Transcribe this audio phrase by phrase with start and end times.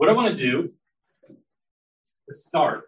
[0.00, 0.72] What I want to do
[2.26, 2.84] to start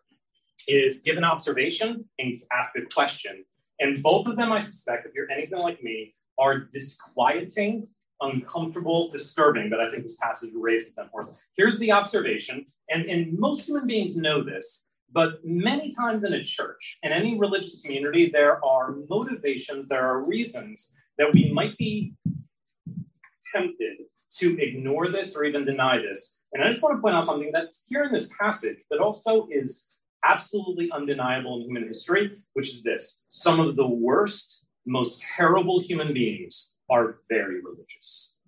[0.67, 3.45] is give an observation and ask a question.
[3.81, 7.87] And both of them, I suspect, if you're anything like me, are disquieting,
[8.23, 11.29] uncomfortable, disturbing, but I think this passage raises them for us.
[11.55, 16.43] Here's the observation, and, and most human beings know this, but many times in a
[16.43, 22.15] church, in any religious community, there are motivations, there are reasons that we might be
[23.55, 23.99] tempted
[24.39, 26.39] to ignore this or even deny this.
[26.53, 29.49] And I just want to point out something that's here in this passage, but also
[29.51, 29.89] is
[30.25, 36.13] absolutely undeniable in human history, which is this some of the worst, most terrible human
[36.13, 38.39] beings are very religious.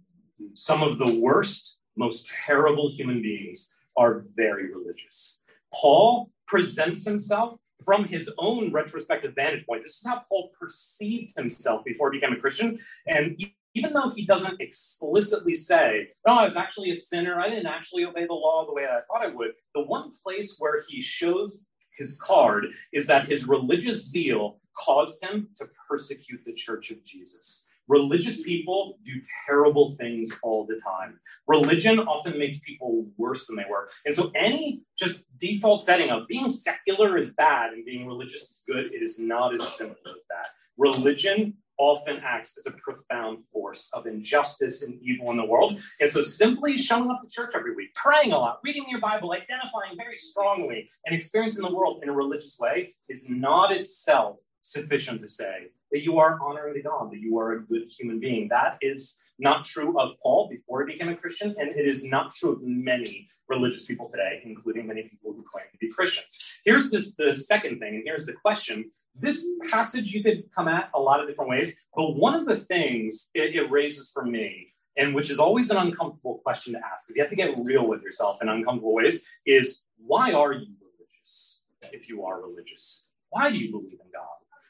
[0.54, 5.42] Some of the worst, most terrible human beings are very religious.
[5.72, 9.82] Paul presents himself from his own retrospective vantage point.
[9.82, 12.78] This is how Paul perceived himself before he became a Christian.
[13.06, 13.42] And
[13.74, 17.40] even though he doesn't explicitly say, "Oh, I was actually a sinner.
[17.40, 20.56] I didn't actually obey the law the way I thought I would," the one place
[20.58, 21.66] where he shows
[21.98, 27.68] his card is that his religious zeal caused him to persecute the church of Jesus.
[27.86, 31.20] Religious people do terrible things all the time.
[31.46, 33.90] Religion often makes people worse than they were.
[34.06, 38.64] And so, any just default setting of being secular is bad and being religious is
[38.66, 40.48] good, it is not as simple as that.
[40.78, 45.80] Religion often acts as a profound force of injustice and evil in the world.
[46.00, 49.32] And so simply showing up to church every week, praying a lot, reading your Bible,
[49.32, 55.20] identifying very strongly, and experiencing the world in a religious way is not itself sufficient
[55.20, 58.48] to say that you are honoring God, that you are a good human being.
[58.48, 62.34] That is not true of Paul before he became a Christian, and it is not
[62.34, 66.38] true of many religious people today, including many people who claim to be Christians.
[66.64, 70.90] Here's this the second thing, and here's the question this passage you could come at
[70.94, 74.72] a lot of different ways, but one of the things it, it raises for me,
[74.96, 77.86] and which is always an uncomfortable question to ask, because you have to get real
[77.86, 83.08] with yourself in uncomfortable ways, is why are you religious if you are religious?
[83.30, 84.26] Why do you believe in God?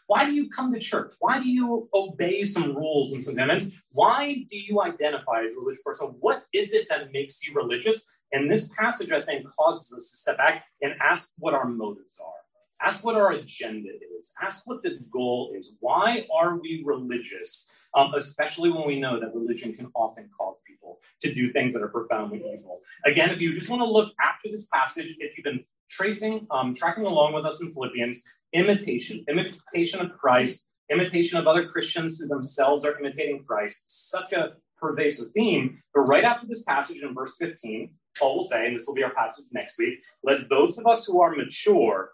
[0.06, 1.14] Why do you come to church?
[1.20, 3.70] Why do you obey some rules and some commandments?
[3.92, 6.14] Why do you identify as a religious person?
[6.20, 8.06] What is it that makes you religious?
[8.32, 12.20] And this passage, I think, causes us to step back and ask what our motives
[12.22, 12.43] are.
[12.80, 14.32] Ask what our agenda is.
[14.42, 15.72] Ask what the goal is.
[15.80, 17.68] Why are we religious?
[17.94, 21.82] Um, especially when we know that religion can often cause people to do things that
[21.82, 22.80] are profoundly evil.
[23.06, 26.74] Again, if you just want to look after this passage, if you've been tracing, um,
[26.74, 32.26] tracking along with us in Philippians, imitation, imitation of Christ, imitation of other Christians who
[32.26, 35.80] themselves are imitating Christ, such a pervasive theme.
[35.94, 39.02] But right after this passage in verse 15, Paul will say, and this will be
[39.02, 42.10] our passage next week, let those of us who are mature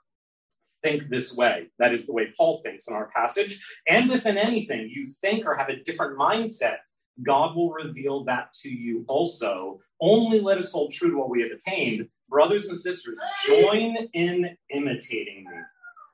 [0.82, 1.68] think this way.
[1.78, 3.60] That is the way Paul thinks in our passage.
[3.88, 6.76] And if in anything you think or have a different mindset,
[7.22, 9.80] God will reveal that to you also.
[10.00, 12.08] Only let us hold true to what we have attained.
[12.28, 15.58] Brothers and sisters, join in imitating me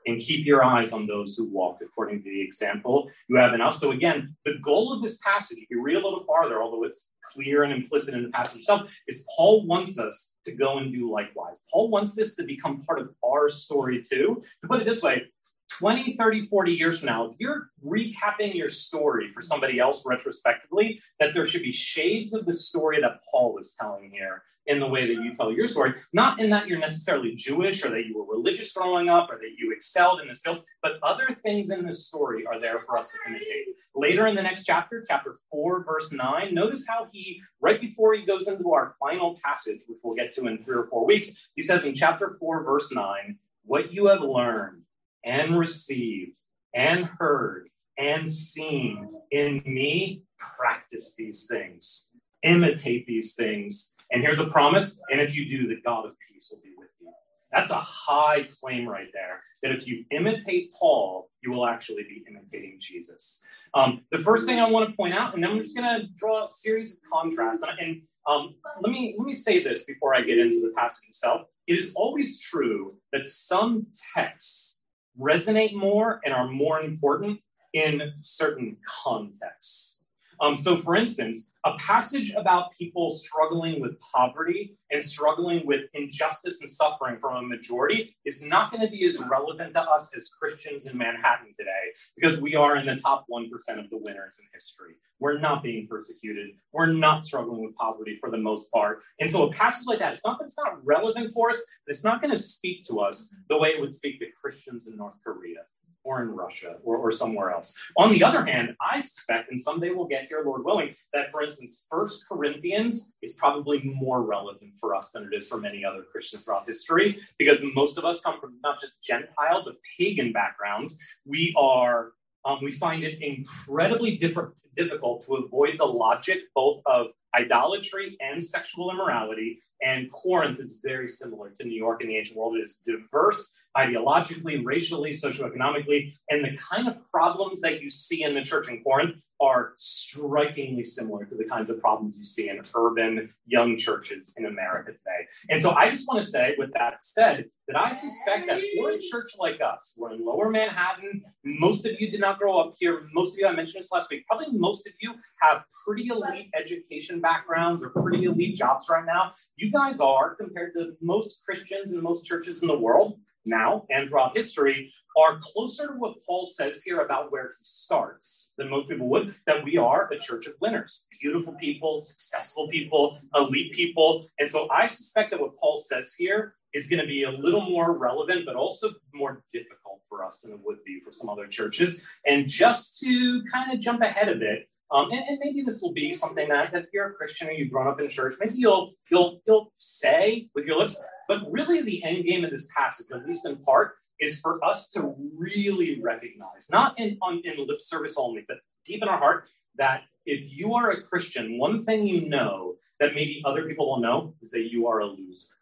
[0.07, 3.61] and keep your eyes on those who walk according to the example you have in
[3.61, 3.81] us.
[3.81, 7.11] So, again, the goal of this passage, if you read a little farther, although it's
[7.33, 11.11] clear and implicit in the passage itself, is Paul wants us to go and do
[11.11, 11.65] likewise.
[11.73, 14.43] Paul wants this to become part of our story too.
[14.63, 15.25] To put it this way,
[15.71, 21.01] 20, 30, 40 years from now, if you're recapping your story for somebody else retrospectively,
[21.21, 24.87] that there should be shades of the story that Paul is telling here in the
[24.87, 25.95] way that you tell your story.
[26.13, 29.55] Not in that you're necessarily Jewish or that you were religious growing up or that
[29.59, 33.11] you excelled in this field, but other things in this story are there for us
[33.11, 33.67] to imitate.
[33.95, 38.27] Later in the next chapter, chapter 4, verse 9, notice how he, right before he
[38.27, 41.63] goes into our final passage, which we'll get to in three or four weeks, he
[41.63, 44.83] says in chapter 4, verse 9, what you have learned
[45.27, 46.39] and received
[46.75, 52.09] and heard and seen in me, practice these things,
[52.43, 53.95] imitate these things.
[54.11, 55.01] And here's a promise.
[55.11, 57.11] And if you do, the God of peace will be with you.
[57.53, 59.43] That's a high claim right there.
[59.63, 63.43] That if you imitate Paul, you will actually be imitating Jesus.
[63.75, 66.07] Um, the first thing I want to point out, and then I'm just going to
[66.17, 67.63] draw a series of contrasts.
[67.63, 71.09] And, and um, let me let me say this before I get into the passage
[71.09, 71.43] itself.
[71.67, 74.76] It is always true that some texts
[75.21, 77.41] resonate more and are more important
[77.73, 79.96] in certain contexts.
[80.41, 86.61] Um, so, for instance, a passage about people struggling with poverty and struggling with injustice
[86.61, 90.29] and suffering from a majority is not going to be as relevant to us as
[90.29, 93.47] Christians in Manhattan today because we are in the top 1%
[93.79, 94.95] of the winners in history.
[95.19, 96.51] We're not being persecuted.
[96.73, 99.03] We're not struggling with poverty for the most part.
[99.19, 101.91] And so, a passage like that, it's not that it's not relevant for us, but
[101.93, 104.97] it's not going to speak to us the way it would speak to Christians in
[104.97, 105.61] North Korea
[106.07, 107.75] or in Russia or, or somewhere else.
[107.97, 111.43] On the other hand, I suspect, and someday we'll get here, Lord willing, that for
[111.43, 116.05] instance, First Corinthians is probably more relevant for us than it is for many other
[116.11, 120.99] Christians throughout history, because most of us come from not just Gentile but pagan backgrounds.
[121.25, 122.13] We are
[122.45, 128.93] um, we find it incredibly difficult to avoid the logic both of idolatry and sexual
[128.93, 129.61] immorality.
[129.83, 132.57] And Corinth is very similar to New York in the ancient world.
[132.57, 138.35] It is diverse ideologically, racially, socioeconomically, and the kind of problems that you see in
[138.35, 142.61] the church in Corinth are strikingly similar to the kinds of problems you see in
[142.75, 145.29] urban young churches in America today.
[145.51, 148.91] And so I just want to say, with that said, that I suspect that for
[148.91, 152.75] a church like us, we're in lower Manhattan, most of you did not grow up
[152.79, 153.09] here.
[153.13, 156.51] Most of you, I mentioned this last week, probably most of you have pretty elite
[156.59, 159.33] education backgrounds or pretty elite jobs right now.
[159.57, 164.09] You guys are, compared to most Christians and most churches in the world, now and
[164.09, 168.89] throughout history are closer to what Paul says here about where he starts than most
[168.89, 174.27] people would, that we are a church of winners, beautiful people, successful people, elite people.
[174.39, 177.63] And so I suspect that what Paul says here is going to be a little
[177.63, 181.47] more relevant, but also more difficult for us than it would be for some other
[181.47, 182.03] churches.
[182.27, 185.93] And just to kind of jump ahead a bit, um, and, and, maybe this will
[185.93, 188.55] be something that, that if you're a Christian or you've grown up in church, maybe
[188.55, 193.07] you'll you'll you'll say with your lips, but really, the end game of this passage,
[193.13, 197.81] at least in part, is for us to really recognize, not in, on, in lip
[197.81, 202.07] service only, but deep in our heart, that if you are a Christian, one thing
[202.07, 205.53] you know that maybe other people will know is that you are a loser.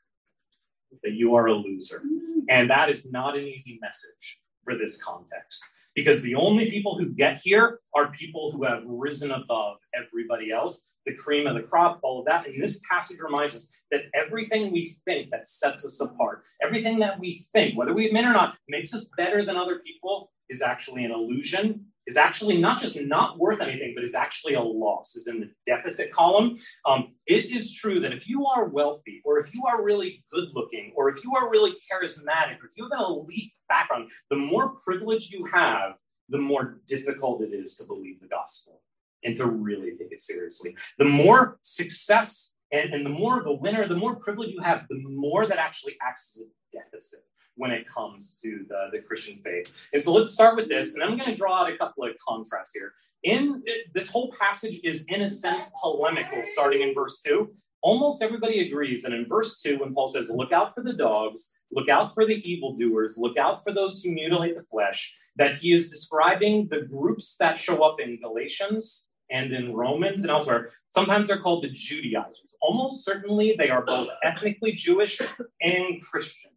[1.03, 2.03] That you are a loser.
[2.49, 7.06] And that is not an easy message for this context because the only people who
[7.06, 12.00] get here are people who have risen above everybody else the cream of the crop,
[12.02, 12.46] all of that.
[12.46, 17.19] And this passage reminds us that everything we think that sets us apart, everything that
[17.19, 21.05] we think, whether we admit or not, makes us better than other people is actually
[21.05, 25.26] an illusion, is actually not just not worth anything, but is actually a loss, is
[25.26, 26.58] in the deficit column.
[26.85, 30.49] Um, it is true that if you are wealthy, or if you are really good
[30.55, 34.37] looking, or if you are really charismatic, or if you have an elite background, the
[34.37, 35.94] more privilege you have,
[36.28, 38.81] the more difficult it is to believe the gospel
[39.25, 40.76] and to really take it seriously.
[40.99, 44.87] The more success and, and the more of a winner, the more privilege you have,
[44.88, 47.20] the more that actually acts as a deficit
[47.56, 49.72] when it comes to the, the Christian faith.
[49.93, 52.10] And so let's start with this, and I'm going to draw out a couple of
[52.26, 52.93] contrasts here.
[53.22, 53.62] In
[53.94, 57.55] this whole passage is in a sense polemical, starting in verse two.
[57.84, 61.52] Almost everybody agrees that in verse two, when Paul says, "Look out for the dogs,
[61.70, 65.75] look out for the evildoers, look out for those who mutilate the flesh," that he
[65.75, 71.28] is describing the groups that show up in Galatians and in Romans and elsewhere, sometimes
[71.28, 72.54] they're called the Judaizers.
[72.62, 75.20] Almost certainly they are both ethnically Jewish
[75.60, 76.52] and Christian.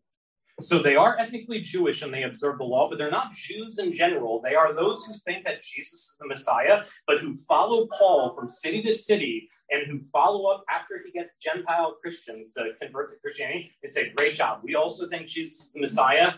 [0.61, 3.93] So they are ethnically Jewish and they observe the law, but they're not Jews in
[3.93, 4.41] general.
[4.41, 8.47] They are those who think that Jesus is the Messiah, but who follow Paul from
[8.47, 13.15] city to city and who follow up after he gets Gentile Christians to convert to
[13.19, 14.61] Christianity and say, Great job.
[14.63, 16.33] We also think she's the Messiah,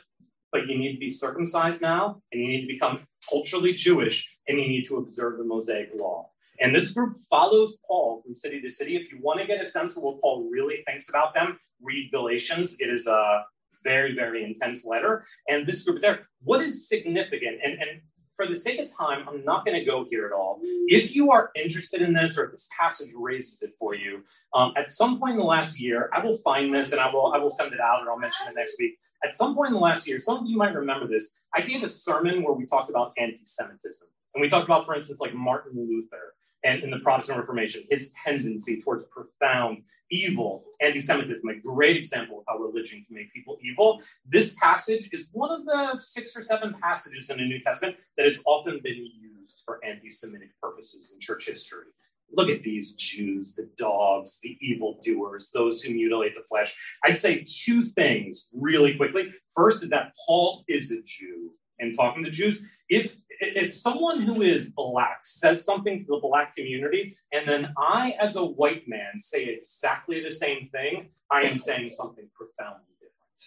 [0.51, 4.59] but you need to be circumcised now and you need to become culturally Jewish and
[4.59, 6.29] you need to observe the Mosaic law.
[6.59, 8.97] And this group follows Paul from city to city.
[8.97, 12.11] If you want to get a sense of what Paul really thinks about them, read
[12.11, 12.77] Galatians.
[12.79, 13.45] It is a
[13.83, 15.25] very, very intense letter.
[15.47, 16.27] And this group is there.
[16.43, 17.59] What is significant?
[17.63, 18.01] And, and
[18.39, 20.61] for the sake of time, I'm not going to go here at all.
[20.87, 24.71] If you are interested in this or if this passage raises it for you, um,
[24.77, 27.37] at some point in the last year, I will find this and I will I
[27.37, 28.97] will send it out or I'll mention it next week.
[29.25, 31.33] At some point in the last year, some of you might remember this.
[31.53, 35.19] I gave a sermon where we talked about anti-Semitism, and we talked about, for instance,
[35.19, 41.55] like Martin Luther and in the Protestant Reformation, his tendency towards profound evil anti-Semitism, a
[41.55, 44.01] great example of how religion can make people evil.
[44.25, 48.25] This passage is one of the six or seven passages in the New Testament that
[48.25, 51.85] has often been used for anti-Semitic purposes in church history.
[52.31, 56.75] Look at these Jews, the dogs, the evildoers, those who mutilate the flesh.
[57.03, 59.33] I'd say two things really quickly.
[59.55, 62.63] First is that Paul is a Jew and talking to Jews.
[62.89, 68.13] If if someone who is black says something to the black community, and then I,
[68.21, 73.43] as a white man, say exactly the same thing, I am saying something profoundly different.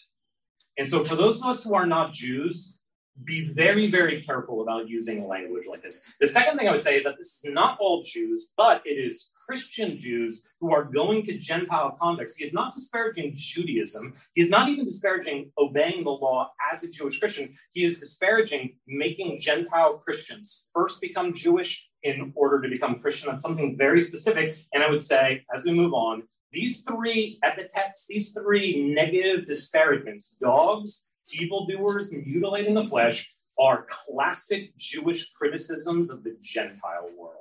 [0.79, 2.79] And so, for those of us who are not Jews,
[3.25, 6.05] be very, very careful about using language like this.
[6.21, 8.95] The second thing I would say is that this is not all Jews, but it
[8.95, 12.39] is Christian Jews who are going to Gentile context.
[12.39, 14.15] He is not disparaging Judaism.
[14.35, 17.55] He is not even disparaging obeying the law as a Jewish Christian.
[17.73, 23.31] He is disparaging making Gentile Christians first become Jewish in order to become Christian.
[23.31, 24.57] That's something very specific.
[24.73, 30.37] And I would say, as we move on, these three epithets, these three negative disparagements,
[30.41, 37.37] dogs, evildoers, mutilating the flesh, are classic Jewish criticisms of the Gentile world.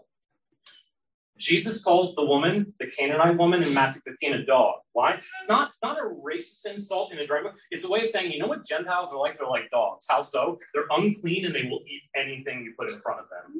[1.38, 4.76] Jesus calls the woman, the Canaanite woman in Matthew 15, a dog.
[4.94, 5.14] Why?
[5.14, 7.52] It's not, it's not a racist insult in a way.
[7.72, 9.40] It's a way of saying, you know what Gentiles are like?
[9.40, 10.06] They're like dogs.
[10.08, 10.60] How so?
[10.76, 13.60] They're unclean and they will eat anything you put in front of them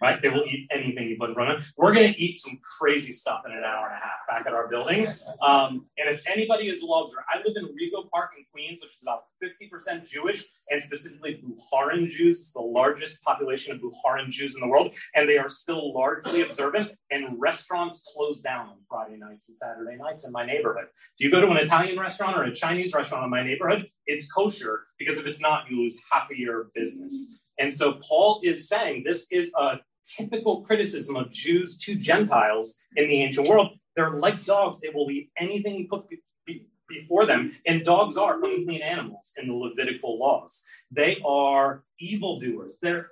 [0.00, 0.20] right?
[0.20, 1.72] They will eat anything you put in front of them.
[1.76, 4.54] We're going to eat some crazy stuff in an hour and a half back at
[4.54, 5.08] our building.
[5.42, 9.02] Um, and if anybody is loved, I live in Rego Park in Queens, which is
[9.02, 14.68] about 50% Jewish, and specifically Bukharan Jews, the largest population of Bukharan Jews in the
[14.68, 16.92] world, and they are still largely observant.
[17.10, 20.86] And restaurants close down on Friday nights and Saturday nights in my neighborhood.
[21.18, 24.30] If you go to an Italian restaurant or a Chinese restaurant in my neighborhood, it's
[24.30, 27.38] kosher because if it's not, you lose half of your business.
[27.58, 29.80] And so Paul is saying this is a
[30.16, 33.78] typical criticism of Jews to Gentiles in the ancient world.
[33.96, 37.52] They're like dogs, they will eat anything you put be- be- before them.
[37.66, 40.64] And dogs are unclean animals in the Levitical laws.
[40.90, 42.78] They are evildoers.
[42.80, 43.10] They're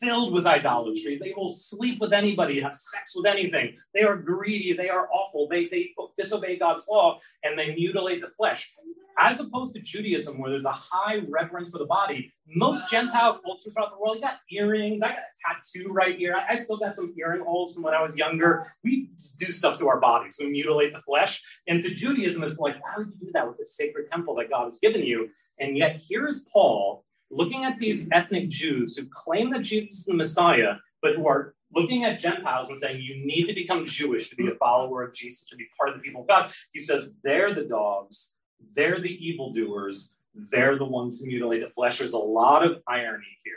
[0.00, 1.18] filled with idolatry.
[1.18, 3.76] They will sleep with anybody, have sex with anything.
[3.94, 4.72] They are greedy.
[4.72, 5.48] They are awful.
[5.48, 8.72] They, they disobey God's law and they mutilate the flesh.
[9.18, 13.74] As opposed to Judaism, where there's a high reverence for the body, most Gentile cultures
[13.74, 15.02] throughout the world, you got earrings.
[15.02, 16.34] I got a tattoo right here.
[16.34, 18.64] I, I still got some earring holes from when I was younger.
[18.82, 20.36] We do stuff to our bodies.
[20.40, 21.42] We mutilate the flesh.
[21.66, 24.48] And to Judaism, it's like, why would you do that with the sacred temple that
[24.48, 25.28] God has given you?
[25.58, 30.04] And yet, here is Paul looking at these ethnic Jews who claim that Jesus is
[30.06, 34.28] the Messiah, but who are looking at Gentiles and saying, you need to become Jewish
[34.30, 36.52] to be a follower of Jesus, to be part of the people of God.
[36.72, 38.34] He says, they're the dogs,
[38.74, 41.98] they're the evildoers, they're the ones who mutilate the flesh.
[41.98, 43.54] There's a lot of irony here.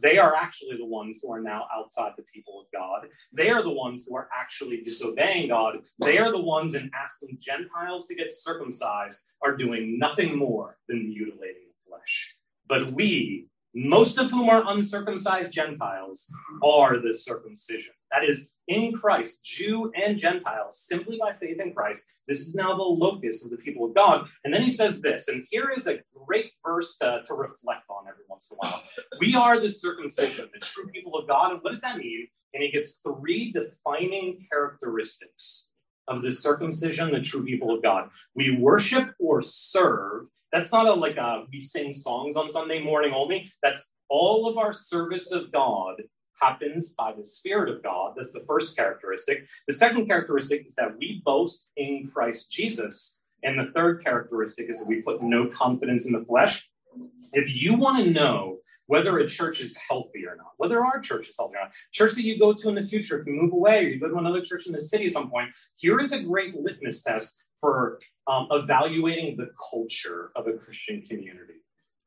[0.00, 3.06] They are actually the ones who are now outside the people of God.
[3.32, 5.76] They are the ones who are actually disobeying God.
[6.00, 11.08] They are the ones in asking Gentiles to get circumcised are doing nothing more than
[11.08, 12.33] mutilating the flesh.
[12.68, 16.30] But we, most of whom are uncircumcised Gentiles,
[16.62, 17.92] are the circumcision.
[18.12, 22.06] That is, in Christ, Jew and Gentile, simply by faith in Christ.
[22.26, 24.26] This is now the locus of the people of God.
[24.44, 28.08] And then he says this, and here is a great verse to, to reflect on
[28.08, 28.82] every once in a while.
[29.20, 31.52] We are the circumcision, the true people of God.
[31.52, 32.28] And what does that mean?
[32.54, 35.68] And he gives three defining characteristics
[36.08, 38.08] of the circumcision, the true people of God.
[38.34, 43.12] We worship or serve that's not a like a we sing songs on Sunday morning
[43.12, 43.52] only.
[43.60, 45.96] That's all of our service of God
[46.40, 48.12] happens by the Spirit of God.
[48.16, 49.46] That's the first characteristic.
[49.66, 53.18] The second characteristic is that we boast in Christ Jesus.
[53.42, 56.70] And the third characteristic is that we put no confidence in the flesh.
[57.32, 61.28] If you want to know whether a church is healthy or not, whether our church
[61.28, 63.52] is healthy or not, church that you go to in the future, if you move
[63.52, 66.12] away or you go to another church in the city at some point, here is
[66.12, 67.34] a great litmus test
[67.64, 71.54] for um, evaluating the culture of a Christian community.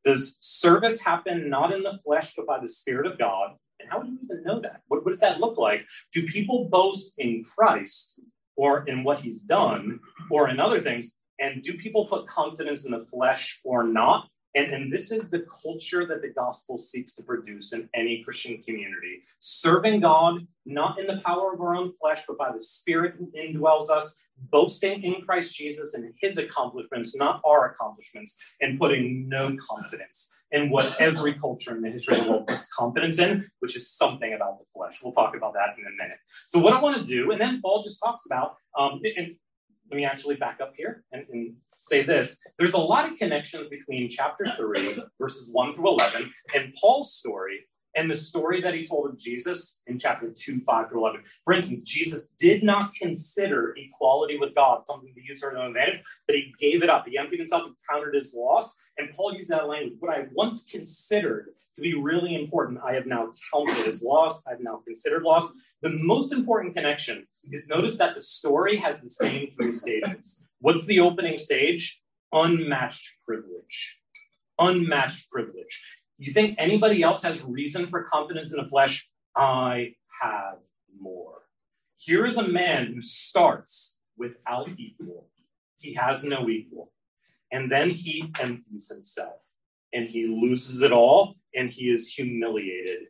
[0.06, 3.56] Does service happen not in the flesh, but by the Spirit of God?
[3.80, 4.82] And how do you even know that?
[4.88, 5.84] What, what does that look like?
[6.14, 8.22] Do people boast in Christ
[8.56, 10.00] or in what he's done
[10.30, 11.18] or in other things?
[11.40, 14.28] And do people put confidence in the flesh or not?
[14.58, 18.64] And, and this is the culture that the gospel seeks to produce in any Christian
[18.64, 19.22] community.
[19.38, 23.32] Serving God, not in the power of our own flesh, but by the Spirit who
[23.38, 24.16] indwells us,
[24.50, 30.72] boasting in Christ Jesus and his accomplishments, not our accomplishments, and putting no confidence in
[30.72, 34.34] what every culture in the history of the world puts confidence in, which is something
[34.34, 35.02] about the flesh.
[35.04, 36.18] We'll talk about that in a minute.
[36.48, 39.36] So, what I want to do, and then Paul just talks about, um, and
[39.92, 43.68] let me actually back up here and, and say this there's a lot of connections
[43.70, 47.66] between chapter 3, verses 1 through 11, and Paul's story
[47.98, 51.24] and the story that he told of Jesus in chapter 2, 5 through 11.
[51.44, 56.02] For instance, Jesus did not consider equality with God something to use for his advantage,
[56.28, 57.08] but he gave it up.
[57.08, 58.80] He emptied himself and counted his loss.
[59.00, 59.96] And Paul used that language.
[60.00, 64.46] What I once considered to be really important, I have now counted as loss.
[64.48, 65.52] I've now considered loss.
[65.82, 70.44] The most important connection is notice that the story has the same three stages.
[70.60, 72.02] What's the opening stage?
[72.34, 73.98] Unmatched privilege.
[74.60, 75.84] Unmatched privilege.
[76.18, 79.08] You think anybody else has reason for confidence in the flesh?
[79.36, 80.58] I have
[81.00, 81.44] more.
[81.98, 85.28] Here is a man who starts without equal.
[85.78, 86.92] He has no equal.
[87.52, 89.42] And then he empties himself
[89.94, 93.08] and he loses it all and he is humiliated.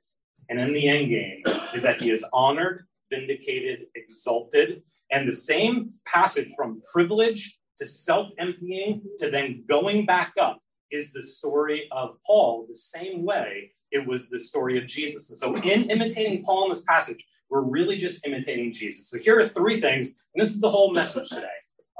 [0.50, 4.84] And in the end game is that he is honored, vindicated, exalted.
[5.12, 10.60] And the same passage from privilege to self emptying to then going back up
[10.92, 15.30] is the story of Paul the same way it was the story of Jesus.
[15.30, 19.10] And so, in imitating Paul in this passage, we're really just imitating Jesus.
[19.10, 21.48] So, here are three things, and this is the whole message today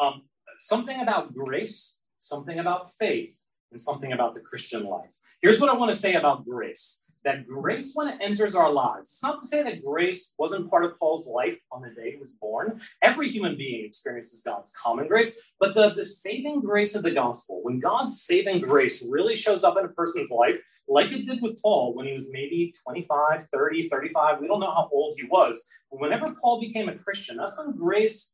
[0.02, 0.24] um,
[0.60, 3.36] something about grace, something about faith,
[3.72, 5.10] and something about the Christian life.
[5.42, 9.10] Here's what I want to say about grace that grace, when it enters our lives,
[9.10, 12.18] it's not to say that grace wasn't part of Paul's life on the day he
[12.18, 12.80] was born.
[13.02, 17.60] Every human being experiences God's common grace, but the, the saving grace of the gospel,
[17.64, 20.56] when God's saving grace really shows up in a person's life,
[20.88, 24.72] like it did with Paul when he was maybe 25, 30, 35, we don't know
[24.72, 28.34] how old he was, but whenever Paul became a Christian, that's when grace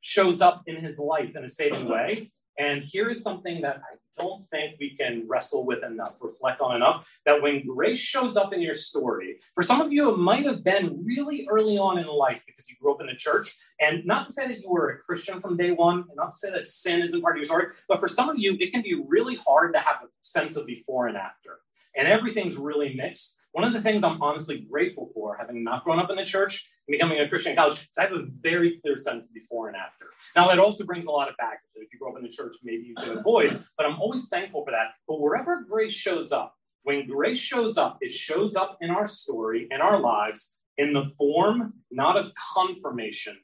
[0.00, 2.30] shows up in his life in a saving way.
[2.56, 6.76] And here is something that I don't think we can wrestle with enough, reflect on
[6.76, 10.44] enough, that when grace shows up in your story, for some of you, it might
[10.44, 13.56] have been really early on in life because you grew up in the church.
[13.80, 16.38] And not to say that you were a Christian from day one, and not to
[16.38, 18.82] say that sin isn't part of your story, but for some of you, it can
[18.82, 21.60] be really hard to have a sense of before and after.
[21.96, 23.36] And everything's really mixed.
[23.52, 26.68] One of the things I'm honestly grateful for, having not grown up in the church
[26.88, 30.06] becoming a Christian college, is I have a very clear sense of before and after.
[30.34, 32.28] Now, that also brings a lot of baggage that if you grow up in the
[32.28, 34.88] church, maybe you can avoid, but I'm always thankful for that.
[35.06, 39.68] But wherever grace shows up, when grace shows up, it shows up in our story,
[39.70, 43.36] in our lives, in the form not of confirmation,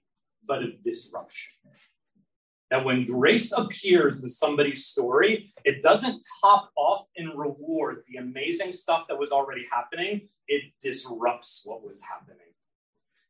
[0.47, 1.53] but of disruption
[2.71, 8.73] that when grace appears in somebody's story, it doesn't top off and reward the amazing
[8.73, 12.54] stuff that was already happening, it disrupts what was happening.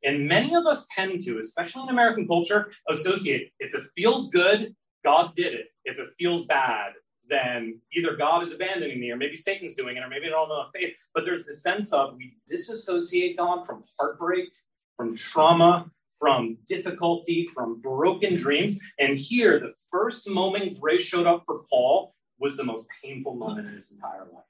[0.04, 4.74] And many of us tend to, especially in American culture, associate if it feels good,
[5.04, 5.68] God did it.
[5.84, 6.92] If it feels bad,
[7.28, 10.48] then either God is abandoning me, or maybe Satan's doing it, or maybe I don't
[10.48, 10.94] know faith.
[11.14, 14.50] But there's this sense of we disassociate God from heartbreak,
[14.96, 18.78] from trauma, from difficulty, from broken dreams.
[18.98, 23.68] And here, the first moment grace showed up for Paul was the most painful moment
[23.68, 24.44] in his entire life.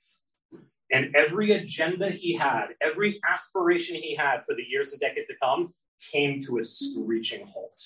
[0.90, 5.34] And every agenda he had, every aspiration he had for the years and decades to
[5.42, 5.73] come
[6.12, 7.80] came to a screeching halt.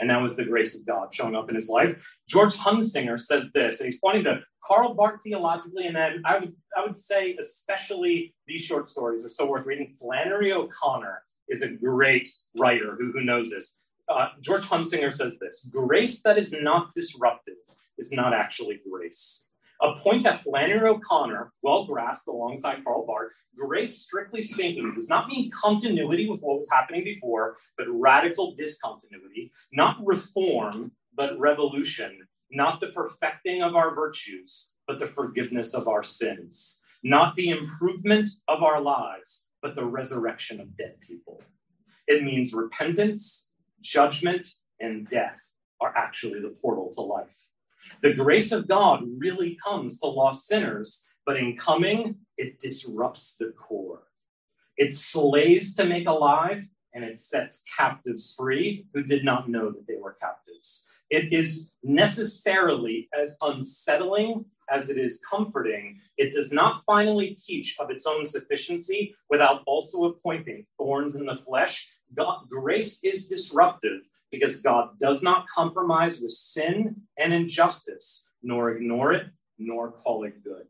[0.00, 2.04] And that was the grace of God showing up in his life.
[2.28, 6.54] George Hunsinger says this, and he's pointing to Karl Barth theologically, and then I would,
[6.76, 9.94] I would say, especially these short stories are so worth reading.
[10.00, 12.28] Flannery O'Connor is a great
[12.58, 13.80] writer who, who knows this.
[14.08, 17.54] Uh, George Hunsinger says this grace that is not disruptive
[17.98, 19.46] is not actually grace.
[19.82, 25.28] A point that Flannery O'Connor well grasped alongside Karl Barth, grace, strictly speaking, does not
[25.28, 32.80] mean continuity with what was happening before, but radical discontinuity, not reform, but revolution, not
[32.80, 38.62] the perfecting of our virtues, but the forgiveness of our sins, not the improvement of
[38.62, 41.42] our lives, but the resurrection of dead people.
[42.06, 44.46] It means repentance, judgment,
[44.80, 45.40] and death
[45.80, 47.36] are actually the portal to life.
[48.02, 53.52] The grace of God really comes to lost sinners, but in coming, it disrupts the
[53.56, 54.02] core.
[54.76, 59.86] It slaves to make alive, and it sets captives free who did not know that
[59.86, 60.86] they were captives.
[61.10, 67.90] It is necessarily as unsettling as it is comforting, it does not finally teach of
[67.90, 71.90] its own sufficiency without also appointing thorns in the flesh.
[72.16, 74.02] God, grace is disruptive
[74.38, 79.26] because God does not compromise with sin and injustice, nor ignore it,
[79.58, 80.64] nor call it good.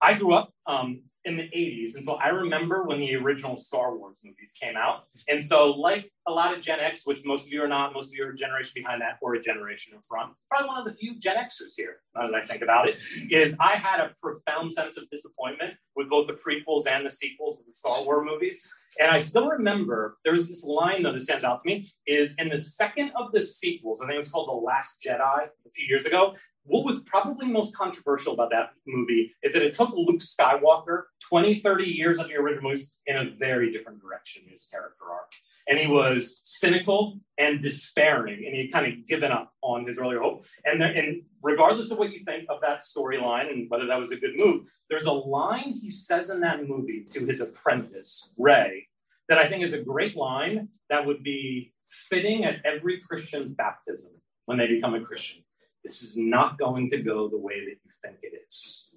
[0.00, 1.96] I grew up um, in the 80s.
[1.96, 5.04] And so I remember when the original Star Wars movies came out.
[5.28, 8.08] And so, like a lot of Gen X, which most of you are not, most
[8.08, 10.84] of you are a generation behind that or a generation in front, probably one of
[10.84, 12.96] the few Gen Xers here, now that I think about it,
[13.30, 17.60] is I had a profound sense of disappointment with both the prequels and the sequels
[17.60, 18.70] of the Star Wars movies.
[19.00, 22.34] And I still remember there was this line though that stands out to me is
[22.38, 25.70] in the second of the sequels, I think it was called The Last Jedi a
[25.74, 29.90] few years ago, what was probably most controversial about that movie is that it took
[29.94, 34.66] Luke Skywalker 20, 30 years of the original movies in a very different direction, his
[34.66, 35.32] character arc.
[35.68, 39.98] And he was cynical and despairing, and he had kind of given up on his
[39.98, 40.44] earlier hope.
[40.64, 44.16] And, and regardless of what you think of that storyline and whether that was a
[44.16, 48.88] good move, there's a line he says in that movie to his apprentice, Rey,
[49.28, 54.12] that I think is a great line that would be fitting at every Christian's baptism
[54.46, 55.42] when they become a Christian.
[55.84, 58.90] This is not going to go the way that you think it is.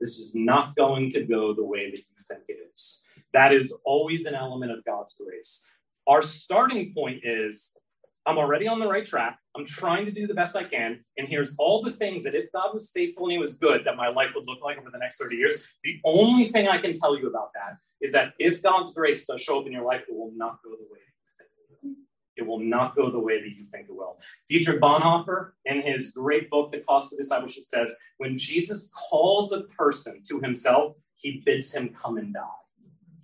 [0.00, 3.02] This is not going to go the way that you think it is.
[3.32, 5.64] That is always an element of God's grace.
[6.06, 7.74] Our starting point is
[8.26, 9.38] I'm already on the right track.
[9.56, 11.00] I'm trying to do the best I can.
[11.16, 13.96] And here's all the things that if God was faithful and he was good, that
[13.96, 15.74] my life would look like over the next 30 years.
[15.84, 19.40] The only thing I can tell you about that is that if God's grace does
[19.40, 21.00] show up in your life, it will not go the way
[22.36, 24.18] it will not go the way that you think it will.
[24.48, 29.62] Dietrich Bonhoeffer, in his great book, The Cost of Discipleship, says when Jesus calls a
[29.62, 32.42] person to himself, he bids him come and die.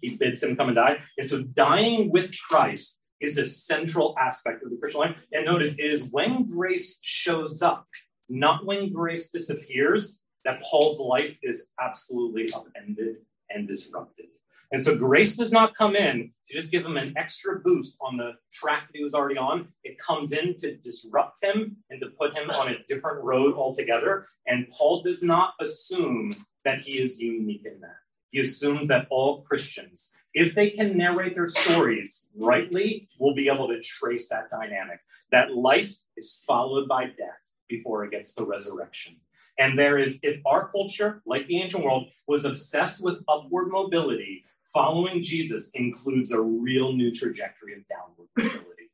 [0.01, 0.99] He bids him come and die.
[1.19, 5.17] And so dying with Christ is a central aspect of the Christian life.
[5.33, 7.87] And notice it is when grace shows up,
[8.29, 13.17] not when grace disappears, that Paul's life is absolutely upended
[13.51, 14.27] and disrupted.
[14.73, 18.17] And so grace does not come in to just give him an extra boost on
[18.17, 19.69] the track that he was already on.
[19.85, 24.27] It comes in to disrupt him and to put him on a different road altogether.
[24.47, 27.97] And Paul does not assume that he is unique in that.
[28.31, 33.69] He assumes that all Christians, if they can narrate their stories rightly, will be able
[33.69, 35.01] to trace that dynamic.
[35.33, 39.17] That life is followed by death before it gets to resurrection.
[39.59, 44.45] And there is, if our culture, like the ancient world, was obsessed with upward mobility,
[44.73, 48.91] following Jesus includes a real new trajectory of downward mobility,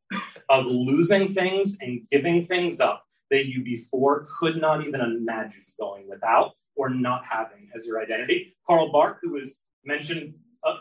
[0.49, 6.09] of losing things and giving things up that you before could not even imagine going
[6.09, 8.57] without or not having as your identity.
[8.67, 10.77] Karl Barth, who was mentioned uh,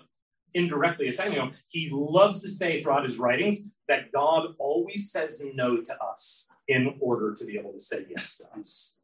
[0.53, 5.41] indirectly a second ago, he loves to say throughout his writings that God always says
[5.53, 8.99] no to us in order to be able to say yes to us.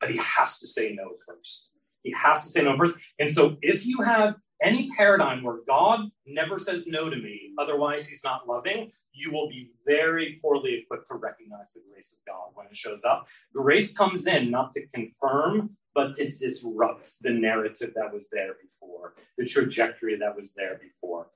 [0.00, 1.72] But he has to say no first.
[2.02, 2.96] He has to say no first.
[3.18, 8.08] And so if you have any paradigm where God never says no to me, otherwise
[8.08, 12.50] he's not loving, you will be very poorly equipped to recognize the grace of God
[12.54, 13.26] when it shows up.
[13.52, 19.14] Grace comes in not to confirm, but to disrupt the narrative that was there before,
[19.36, 21.28] the trajectory that was there before.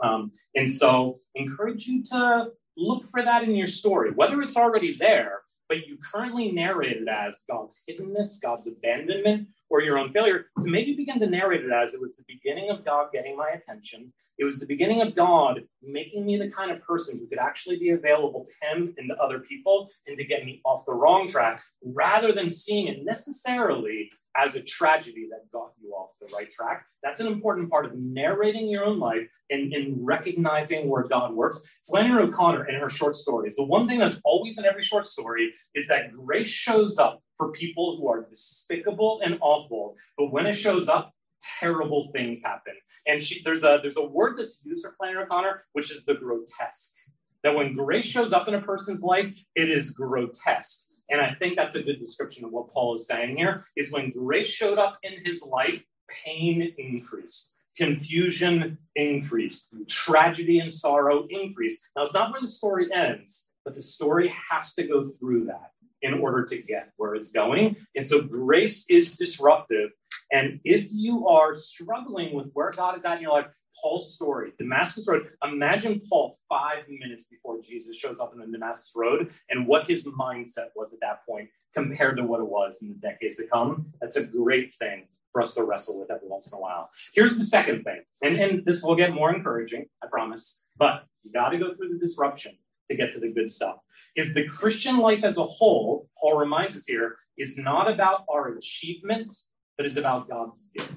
[0.00, 4.96] Um, and so, encourage you to look for that in your story, whether it's already
[4.96, 10.46] there, but you currently narrate it as God's hiddenness, God's abandonment, or your own failure,
[10.60, 13.50] to maybe begin to narrate it as it was the beginning of God getting my
[13.50, 14.12] attention.
[14.38, 17.78] It was the beginning of God making me the kind of person who could actually
[17.78, 21.28] be available to Him and to other people and to get me off the wrong
[21.28, 26.50] track, rather than seeing it necessarily as a tragedy that got you off the right
[26.50, 26.86] track.
[27.02, 31.64] That's an important part of narrating your own life and, and recognizing where God works.
[31.86, 35.52] Flannery O'Connor, in her short stories, the one thing that's always in every short story
[35.74, 39.96] is that grace shows up for people who are despicable and awful.
[40.16, 41.12] But when it shows up,
[41.60, 42.74] terrible things happen.
[43.06, 46.14] And she, there's a there's a word that's used for Flannery O'Connor, which is the
[46.14, 46.94] grotesque.
[47.42, 50.86] That when grace shows up in a person's life, it is grotesque.
[51.10, 54.10] And I think that's a good description of what Paul is saying here, is when
[54.10, 61.82] grace showed up in his life, pain increased, confusion increased, tragedy and sorrow increased.
[61.96, 65.70] Now, it's not where the story ends, but the story has to go through that
[66.02, 67.76] in order to get where it's going.
[67.94, 69.90] And so grace is disruptive.
[70.30, 73.46] And if you are struggling with where God is at in your life,
[73.80, 75.30] Paul's story, Damascus Road.
[75.42, 80.04] Imagine Paul five minutes before Jesus shows up in the Damascus Road and what his
[80.04, 83.86] mindset was at that point compared to what it was in the decades to come.
[84.00, 86.90] That's a great thing for us to wrestle with every once in a while.
[87.12, 91.32] Here's the second thing, and, and this will get more encouraging, I promise, but you
[91.32, 92.56] got to go through the disruption
[92.90, 93.78] to get to the good stuff.
[94.14, 98.56] Is the Christian life as a whole, Paul reminds us here, is not about our
[98.56, 99.34] achievement,
[99.76, 100.92] but is about God's gift.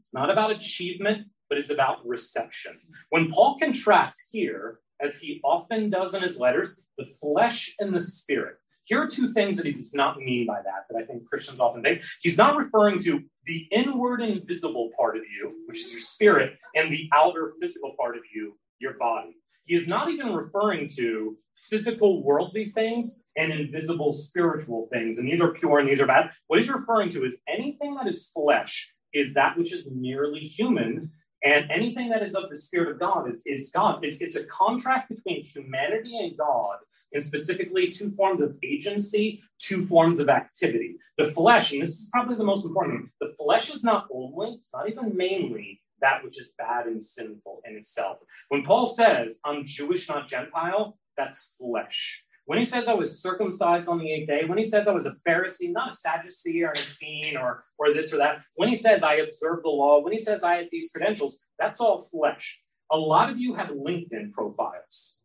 [0.00, 2.78] It's not about achievement, but is about reception.
[3.10, 8.00] When Paul contrasts here, as he often does in his letters, the flesh and the
[8.00, 8.56] spirit.
[8.84, 11.58] Here are two things that he does not mean by that, that I think Christians
[11.58, 12.02] often think.
[12.20, 16.92] He's not referring to the inward invisible part of you, which is your spirit, and
[16.92, 19.36] the outer physical part of you, your body.
[19.64, 25.40] He is not even referring to physical worldly things and invisible spiritual things, and these
[25.40, 26.30] are pure and these are bad.
[26.46, 31.10] What he's referring to is anything that is flesh is that which is merely human
[31.44, 34.04] and anything that is of the Spirit of God is, is God.
[34.04, 36.78] It's, it's a contrast between humanity and God,
[37.12, 40.96] and specifically two forms of agency, two forms of activity.
[41.18, 44.72] The flesh, and this is probably the most important, the flesh is not only, it's
[44.72, 48.18] not even mainly that which is bad and sinful in itself.
[48.48, 52.22] When Paul says, I'm Jewish, not Gentile, that's flesh.
[52.46, 55.04] When he says I was circumcised on the eighth day, when he says I was
[55.04, 58.76] a Pharisee, not a Sadducee or a Essene or, or this or that, when he
[58.76, 62.60] says I observed the law, when he says I had these credentials, that's all flesh.
[62.92, 65.18] A lot of you have LinkedIn profiles.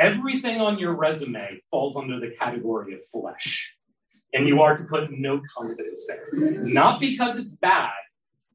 [0.00, 3.76] Everything on your resume falls under the category of flesh.
[4.32, 6.42] And you are to put no confidence in.
[6.42, 6.64] It.
[6.74, 7.92] Not because it's bad,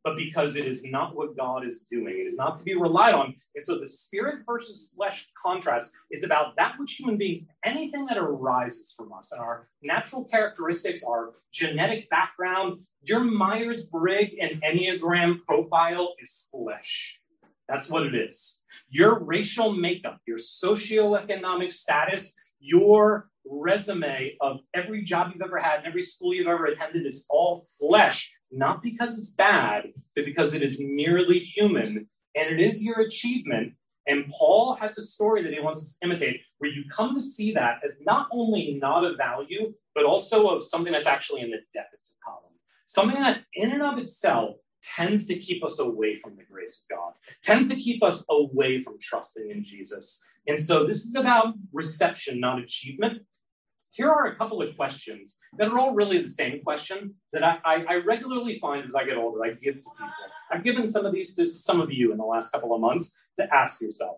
[0.04, 2.16] but because it is not what God is doing.
[2.20, 3.36] It is not to be relied on.
[3.56, 8.18] And so the spirit versus flesh contrast is about that which human beings, anything that
[8.18, 15.44] arises from us and our natural characteristics, our genetic background, your Myers Briggs and Enneagram
[15.46, 17.20] profile is flesh.
[17.68, 18.60] That's what it is.
[18.90, 25.88] Your racial makeup, your socioeconomic status, your resume of every job you've ever had and
[25.88, 30.64] every school you've ever attended is all flesh not because it's bad, but because it
[30.64, 33.74] is merely human and it is your achievement.
[34.08, 37.22] And Paul has a story that he wants us to imitate where you come to
[37.22, 41.52] see that as not only not a value, but also of something that's actually in
[41.52, 42.44] the deficit column.
[42.86, 46.98] something that in and of itself tends to keep us away from the grace of
[46.98, 50.24] God, tends to keep us away from trusting in Jesus.
[50.48, 53.22] And so this is about reception, not achievement.
[53.92, 57.58] Here are a couple of questions that are all really the same question that I,
[57.66, 59.44] I, I regularly find as I get older.
[59.44, 60.14] I give to people.
[60.52, 63.16] I've given some of these to some of you in the last couple of months
[63.40, 64.18] to ask yourself.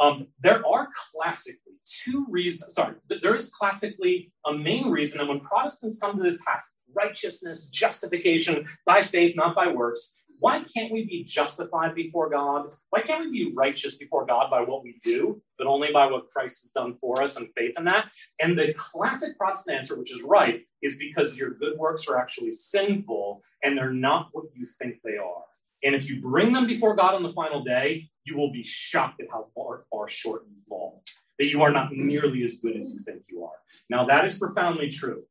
[0.00, 5.28] Um, there are classically two reasons, sorry, but there is classically a main reason, and
[5.28, 10.92] when Protestants come to this passage, righteousness, justification by faith, not by works, why can't
[10.92, 12.74] we be justified before God?
[12.88, 16.30] Why can't we be righteous before God by what we do, but only by what
[16.30, 18.06] Christ has done for us and faith in that?
[18.40, 22.54] And the classic Protestant answer, which is right, is because your good works are actually
[22.54, 25.44] sinful and they're not what you think they are.
[25.82, 29.20] And if you bring them before God on the final day, you will be shocked
[29.20, 31.02] at how far, far short you fall,
[31.38, 33.56] that you are not nearly as good as you think you are.
[33.88, 35.24] Now, that is profoundly true.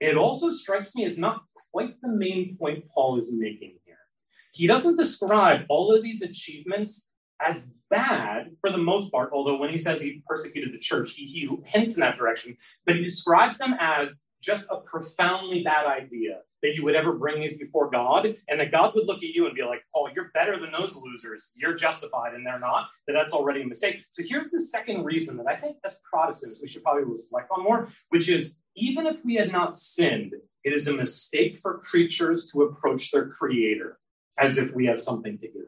[0.00, 3.76] It also strikes me as not quite the main point Paul is making.
[4.52, 7.10] He doesn't describe all of these achievements
[7.40, 11.26] as bad for the most part, although when he says he persecuted the church, he,
[11.26, 16.40] he hints in that direction, but he describes them as just a profoundly bad idea
[16.62, 19.46] that you would ever bring these before God, and that God would look at you
[19.46, 21.52] and be like, "Oh, you're better than those losers.
[21.56, 24.04] You're justified, and they're not." That that's already a mistake.
[24.10, 27.64] So here's the second reason that I think as Protestants we should probably reflect on
[27.64, 30.34] more, which is even if we had not sinned,
[30.64, 33.98] it is a mistake for creatures to approach their Creator
[34.38, 35.66] as if we have something to give.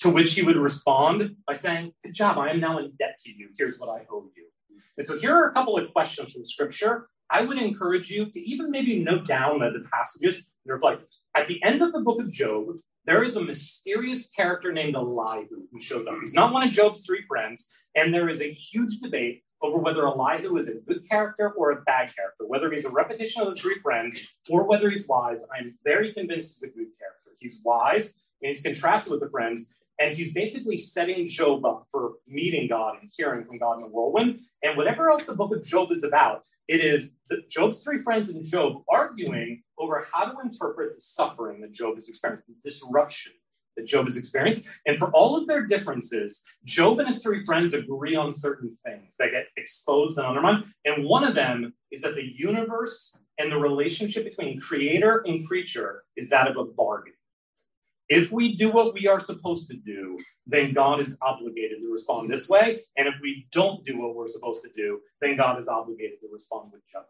[0.00, 2.38] To which he would respond by saying, "Good job.
[2.38, 3.50] I am now in debt to you.
[3.58, 4.46] Here's what I owe you."
[4.96, 8.40] And so here are a couple of questions from Scripture I would encourage you to
[8.40, 11.04] even maybe note down the, passages and reflect.
[11.36, 15.68] At the end of the book of Job, there is a mysterious character named Elihu
[15.70, 16.16] who shows up.
[16.20, 20.06] He's not one of Job's three friends, and there is a huge debate over whether
[20.06, 23.60] Elihu is a good character or a bad character, whether he's a repetition of the
[23.60, 25.44] three friends or whether he's wise.
[25.56, 27.19] I'm very convinced he's a good character.
[27.40, 32.14] He's wise and he's contrasted with the friends, and he's basically setting Job up for
[32.26, 34.40] meeting God and hearing from God in the whirlwind.
[34.62, 37.16] And whatever else the book of Job is about, it is
[37.50, 42.08] Job's three friends and Job arguing over how to interpret the suffering that Job has
[42.08, 43.32] experienced, the disruption
[43.76, 44.66] that Job has experienced.
[44.86, 49.14] And for all of their differences, Job and his three friends agree on certain things
[49.18, 50.64] that get exposed and undermined.
[50.84, 56.04] And one of them is that the universe and the relationship between creator and creature
[56.16, 57.14] is that of a bargain.
[58.10, 62.28] If we do what we are supposed to do, then God is obligated to respond
[62.28, 62.84] this way.
[62.96, 66.28] And if we don't do what we're supposed to do, then God is obligated to
[66.32, 67.06] respond with judgment.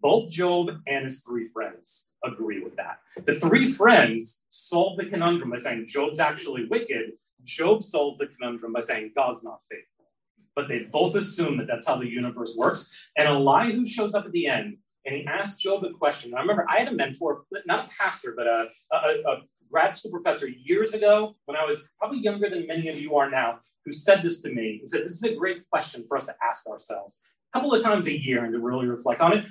[0.00, 3.00] Both Job and his three friends agree with that.
[3.26, 7.12] The three friends solve the conundrum by saying Job's actually wicked.
[7.44, 10.06] Job solves the conundrum by saying God's not faithful.
[10.56, 12.90] But they both assume that that's how the universe works.
[13.14, 16.32] And Elihu shows up at the end and he asks Job a question.
[16.34, 20.10] I remember I had a mentor, not a pastor, but a, a, a grad school
[20.10, 23.92] professor years ago when I was probably younger than many of you are now, who
[23.92, 24.78] said this to me.
[24.80, 27.20] He said, This is a great question for us to ask ourselves
[27.52, 29.44] a couple of times a year and to really reflect on it.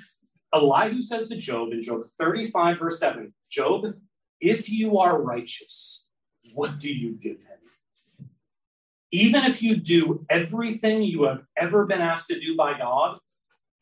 [0.54, 3.94] Elihu says to Job in Job 35, verse 7, Job,
[4.40, 6.08] if you are righteous,
[6.54, 8.26] what do you give him?
[9.12, 13.18] Even if you do everything you have ever been asked to do by God,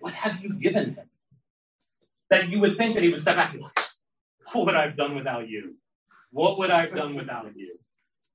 [0.00, 1.10] what have you given him?
[2.30, 3.64] That you would think that he would step back and
[4.52, 5.76] what would I have done without you?
[6.30, 7.78] What would I have done without you?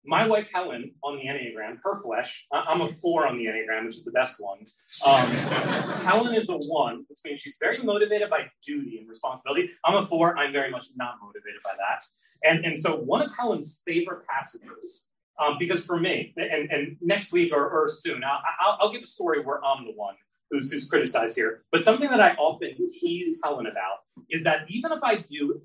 [0.05, 3.95] My wife Helen on the Enneagram, her flesh, I'm a four on the Enneagram, which
[3.95, 4.59] is the best one.
[5.05, 5.29] Um,
[6.05, 9.69] Helen is a one, which means she's very motivated by duty and responsibility.
[9.85, 12.03] I'm a four, I'm very much not motivated by that.
[12.43, 15.07] And, and so one of Helen's favorite passages,
[15.41, 19.03] um, because for me, and, and next week or, or soon, I'll, I'll, I'll give
[19.03, 20.15] a story where I'm the one
[20.51, 21.63] who's, who's criticized here.
[21.71, 25.61] But something that I often tease Helen about is that even if I do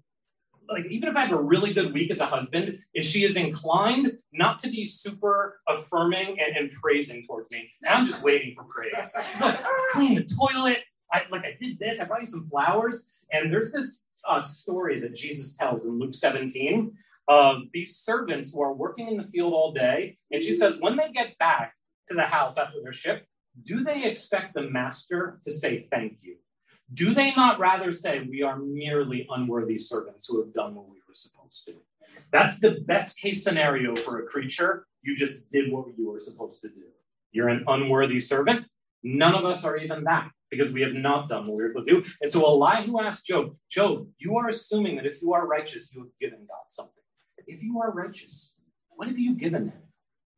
[0.69, 3.37] like even if I have a really good week as a husband, if she is
[3.37, 8.55] inclined not to be super affirming and, and praising towards me, and I'm just waiting
[8.55, 9.17] for praise.
[9.33, 9.61] She's like,
[9.93, 10.79] clean the toilet.
[11.13, 12.01] I like I did this.
[12.01, 13.11] I brought you some flowers.
[13.33, 16.93] And there's this uh, story that Jesus tells in Luke 17
[17.29, 20.97] of these servants who are working in the field all day, and she says when
[20.97, 21.75] they get back
[22.09, 23.25] to the house after their shift,
[23.63, 26.37] do they expect the master to say thank you?
[26.93, 30.97] Do they not rather say, We are merely unworthy servants who have done what we
[31.07, 31.75] were supposed to?
[32.33, 34.87] That's the best case scenario for a creature.
[35.03, 36.85] You just did what you were supposed to do.
[37.33, 38.67] You're an unworthy servant.
[39.03, 41.89] None of us are even that because we have not done what we were supposed
[41.89, 42.11] to do.
[42.21, 46.01] And so Elihu asked Job, Job, you are assuming that if you are righteous, you
[46.01, 46.95] have given God something.
[47.47, 48.57] If you are righteous,
[48.91, 49.73] what have you given him?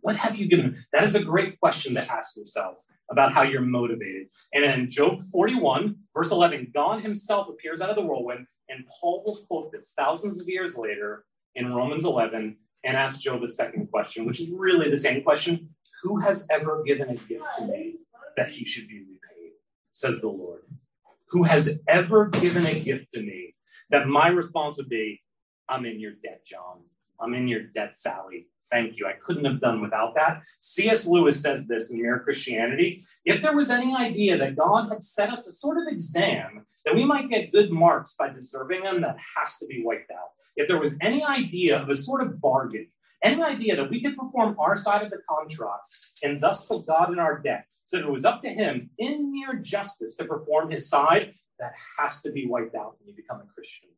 [0.00, 0.84] What have you given him?
[0.92, 2.76] That is a great question to ask yourself
[3.11, 4.29] about how you're motivated.
[4.55, 9.23] And in Job 41, verse 11, God himself appears out of the whirlwind And Paul
[9.27, 13.88] will quote this thousands of years later in Romans 11 and ask Job a second
[13.90, 15.70] question, which is really the same question
[16.03, 17.96] Who has ever given a gift to me
[18.37, 19.53] that he should be repaid?
[19.92, 20.62] Says the Lord.
[21.31, 23.55] Who has ever given a gift to me
[23.90, 25.20] that my response would be,
[25.68, 26.83] I'm in your debt, John.
[27.20, 28.46] I'm in your debt, Sally.
[28.70, 29.06] Thank you.
[29.06, 30.42] I couldn't have done without that.
[30.61, 31.06] C.S.
[31.06, 33.04] Lewis says this in Mere Christianity.
[33.24, 36.94] If there was any idea that God had set us a sort of exam that
[36.94, 40.30] we might get good marks by deserving them, that has to be wiped out.
[40.56, 42.88] If there was any idea of a sort of bargain,
[43.22, 45.83] any idea that we could perform our side of the contract
[46.22, 49.33] and thus put God in our debt, so that it was up to him in
[49.33, 53.40] mere justice to perform his side, that has to be wiped out when you become
[53.40, 53.88] a Christian.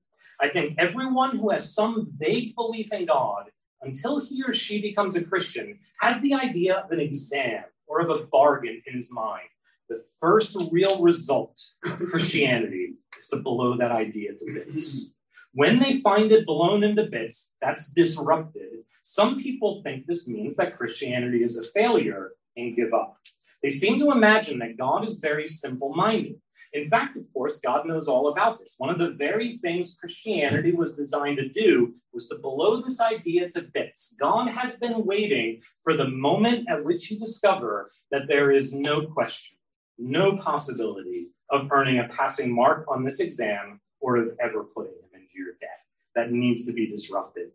[0.41, 3.51] I think everyone who has some vague belief in God
[3.83, 8.11] until he or she becomes a Christian, has the idea of an exam or of
[8.11, 9.49] a bargain in his mind.
[9.89, 15.13] The first real result of Christianity is to blow that idea to bits.
[15.55, 18.85] When they find it blown into bits, that's disrupted.
[19.03, 23.17] Some people think this means that Christianity is a failure and give up.
[23.63, 26.41] They seem to imagine that God is very simple minded.
[26.73, 28.77] In fact, of course, God knows all about this.
[28.79, 33.51] One of the very things Christianity was designed to do was to blow this idea
[33.51, 34.17] to bits.
[34.19, 39.03] God has been waiting for the moment at which you discover that there is no
[39.03, 39.59] question,
[39.99, 45.21] no possibility of earning a passing mark on this exam or of ever putting him
[45.21, 45.81] into your debt.
[46.15, 47.51] That needs to be disrupted.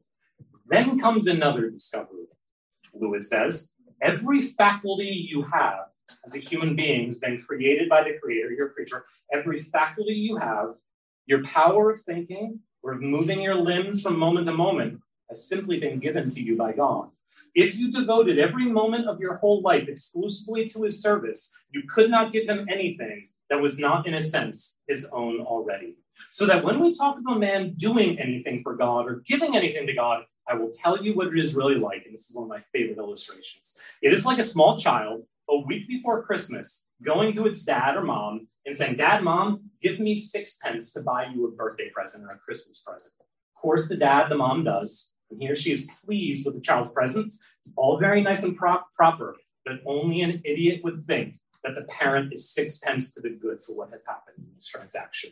[0.67, 2.25] Then comes another discovery.
[2.93, 5.86] Lewis says, every faculty you have
[6.25, 10.37] as a human being who's been created by the creator, your creature, every faculty you
[10.37, 10.75] have,
[11.25, 15.79] your power of thinking or of moving your limbs from moment to moment has simply
[15.79, 17.09] been given to you by God.
[17.55, 22.09] If you devoted every moment of your whole life exclusively to his service, you could
[22.09, 25.95] not give him anything that was not, in a sense, his own already.
[26.31, 29.87] So that when we talk of a man doing anything for God or giving anything
[29.87, 32.03] to God, I will tell you what it is really like.
[32.05, 33.77] And this is one of my favorite illustrations.
[34.01, 38.03] It is like a small child a week before Christmas going to its dad or
[38.03, 42.31] mom and saying, Dad, mom, give me sixpence to buy you a birthday present or
[42.31, 43.13] a Christmas present.
[43.19, 45.13] Of course, the dad, the mom does.
[45.31, 47.43] And he or she is pleased with the child's presents.
[47.59, 52.33] It's all very nice and proper, but only an idiot would think that the parent
[52.33, 55.31] is sixpence to the good for what has happened in this transaction.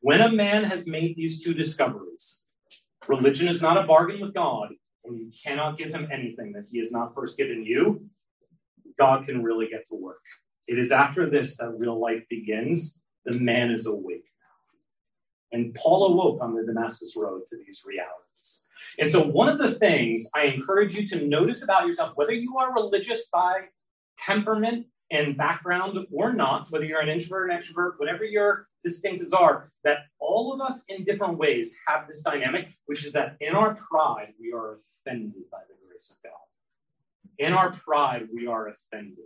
[0.00, 2.42] When a man has made these two discoveries,
[3.06, 4.70] religion is not a bargain with God,
[5.04, 8.08] and you cannot give him anything that he has not first given you,
[8.98, 10.22] God can really get to work.
[10.66, 13.02] It is after this that real life begins.
[13.24, 14.24] The man is awake
[15.52, 15.58] now.
[15.58, 18.68] And Paul awoke on the Damascus Road to these realities.
[18.98, 22.58] And so, one of the things I encourage you to notice about yourself, whether you
[22.58, 23.62] are religious by
[24.18, 29.72] temperament and background or not, whether you're an introvert, an extrovert, whatever your distinctives are,
[29.84, 33.74] that all of us in different ways have this dynamic, which is that in our
[33.90, 36.43] pride, we are offended by the grace of God.
[37.38, 39.24] In our pride, we are offended.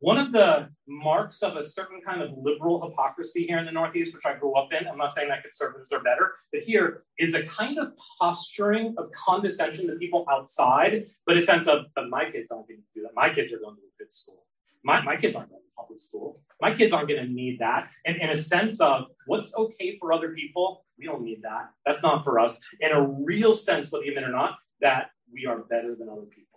[0.00, 4.14] One of the marks of a certain kind of liberal hypocrisy here in the Northeast,
[4.14, 7.34] which I grew up in, I'm not saying that conservatives are better, but here is
[7.34, 12.30] a kind of posturing of condescension to people outside, but a sense of, but my
[12.30, 13.10] kids aren't going to do that.
[13.14, 14.46] My kids are going to a good school.
[14.82, 16.40] My, my kids aren't going to public school.
[16.62, 17.90] My kids aren't going to need that.
[18.06, 21.70] And in a sense of what's okay for other people, we don't need that.
[21.84, 22.58] That's not for us.
[22.80, 26.22] In a real sense, whether you admit or not, that we are better than other
[26.22, 26.49] people.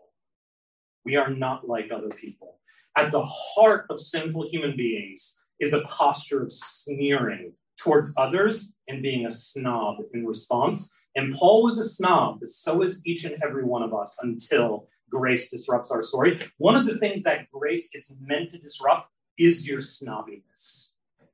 [1.06, 2.60] We are not like other people.
[2.98, 9.02] At the heart of sinful human beings is a posture of sneering towards others and
[9.02, 10.94] being a snob in response.
[11.16, 15.50] And Paul was a snob, so is each and every one of us until grace
[15.50, 16.42] disrupts our story.
[16.58, 20.94] One of the things that grace is meant to disrupt is your snobbiness,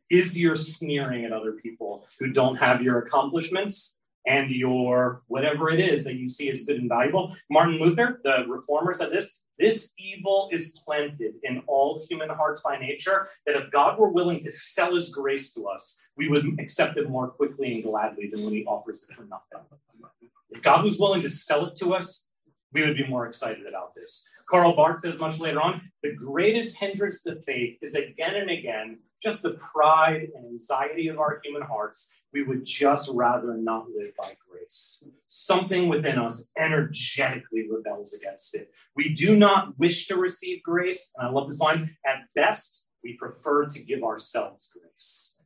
[0.10, 5.80] is your sneering at other people who don't have your accomplishments and your whatever it
[5.80, 7.36] is that you see as good and valuable.
[7.50, 12.78] Martin Luther, the reformer, said this this evil is planted in all human hearts by
[12.78, 16.98] nature, that if God were willing to sell his grace to us, we would accept
[16.98, 19.68] it more quickly and gladly than when he offers it for nothing.
[20.50, 22.26] If God was willing to sell it to us,
[22.74, 24.28] we would be more excited about this.
[24.50, 29.00] Karl Barth says much later on the greatest hindrance to faith is again and again
[29.22, 32.14] just the pride and anxiety of our human hearts.
[32.34, 35.04] We would just rather not live by grace.
[35.26, 38.72] Something within us energetically rebels against it.
[38.96, 41.12] We do not wish to receive grace.
[41.18, 45.38] And I love this line at best, we prefer to give ourselves grace.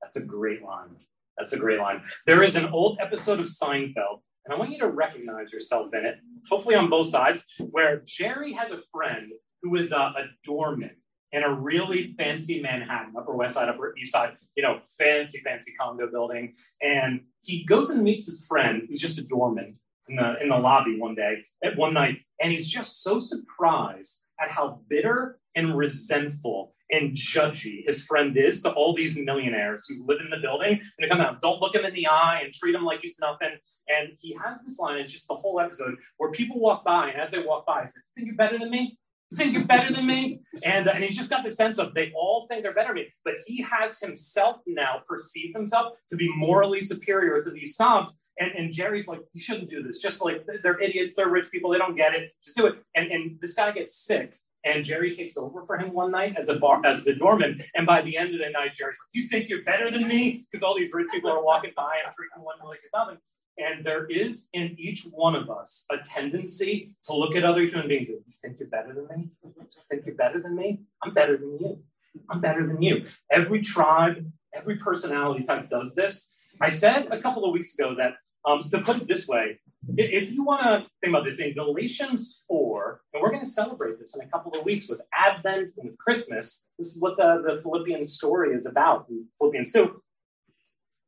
[0.00, 0.96] That's a great line.
[1.36, 2.02] That's a great line.
[2.26, 6.04] There is an old episode of Seinfeld and I want you to recognize yourself in
[6.04, 6.16] it,
[6.48, 9.32] hopefully on both sides, where Jerry has a friend
[9.62, 10.96] who is a, a doorman
[11.32, 15.72] in a really fancy Manhattan, Upper West Side, Upper East Side, you know, fancy, fancy
[15.80, 16.54] condo building.
[16.82, 19.76] And he goes and meets his friend, who's just a doorman,
[20.08, 24.20] in the in the lobby one day, at one night, and he's just so surprised
[24.40, 30.04] at how bitter and resentful and judgy his friend is to all these millionaires who
[30.06, 32.74] live in the building and come out, don't look him in the eye and treat
[32.74, 33.56] him like he's nothing.
[33.88, 37.20] And he has this line, it's just the whole episode where people walk by, and
[37.20, 38.98] as they walk by, I said, Think you're better than me?
[39.30, 40.40] You think you're better than me?
[40.64, 42.96] And, uh, and he's just got the sense of they all think they're better than
[42.96, 43.08] me.
[43.24, 48.18] But he has himself now perceived himself to be morally superior to these snobs.
[48.38, 50.00] And, and Jerry's like, you shouldn't do this.
[50.00, 52.30] Just like they're idiots, they're rich people, they don't get it.
[52.42, 52.76] Just do it.
[52.96, 56.48] And, and this guy gets sick and Jerry takes over for him one night as
[56.48, 57.62] a bar as the doorman.
[57.74, 60.46] And by the end of the night, Jerry's like, "You think you're better than me?"
[60.50, 63.18] Because all these rich people are walking by and treating one like nothing.
[63.60, 67.88] And there is in each one of us a tendency to look at other human
[67.88, 69.28] beings and you think you're better than me?
[69.44, 69.52] You
[69.90, 70.80] think you're better than me?
[71.02, 71.82] I'm better than you.
[72.30, 73.04] I'm better than you.
[73.30, 76.34] Every tribe, every personality type does this.
[76.60, 79.60] I said a couple of weeks ago that um, to put it this way,
[79.96, 83.98] if you want to think about this in Galatians 4, and we're going to celebrate
[83.98, 87.42] this in a couple of weeks with Advent and with Christmas, this is what the,
[87.46, 89.06] the Philippians story is about
[89.38, 90.02] Philippians 2.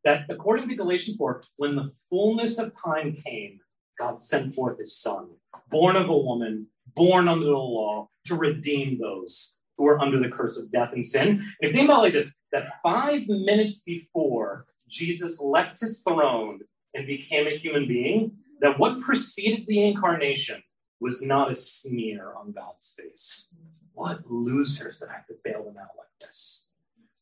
[0.05, 3.61] That according to Galatians 4, when the fullness of time came,
[3.99, 5.29] God sent forth his son,
[5.71, 10.29] born of a woman, born under the law, to redeem those who are under the
[10.29, 11.29] curse of death and sin.
[11.29, 16.61] And if you think about like this, that five minutes before Jesus left his throne
[16.95, 20.63] and became a human being, that what preceded the incarnation
[21.01, 23.51] was not a sneer on God's face.
[23.93, 26.69] What losers that I have to bail them out like this.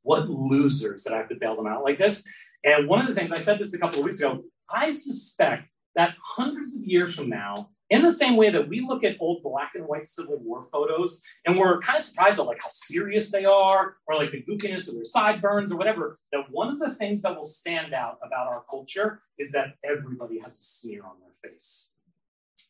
[0.02, 2.24] What losers that I have to bail them out like this.
[2.64, 5.68] And one of the things I said this a couple of weeks ago, I suspect
[5.94, 9.42] that hundreds of years from now, in the same way that we look at old
[9.42, 13.32] black and white Civil War photos and we're kind of surprised at like how serious
[13.32, 16.94] they are or like the goofiness of their sideburns or whatever, that one of the
[16.94, 21.16] things that will stand out about our culture is that everybody has a sneer on
[21.20, 21.94] their face.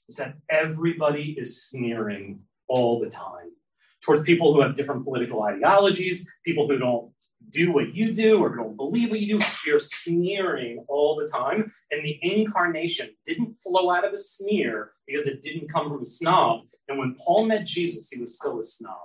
[0.09, 3.53] Is that everybody is sneering all the time
[4.01, 7.13] towards people who have different political ideologies, people who don't
[7.49, 9.47] do what you do or don't believe what you do.
[9.67, 11.73] You're sneering all the time.
[11.91, 16.07] And the incarnation didn't flow out of a sneer because it didn't come from a
[16.07, 16.63] snob.
[16.89, 18.99] And when Paul met Jesus, he was still a snob.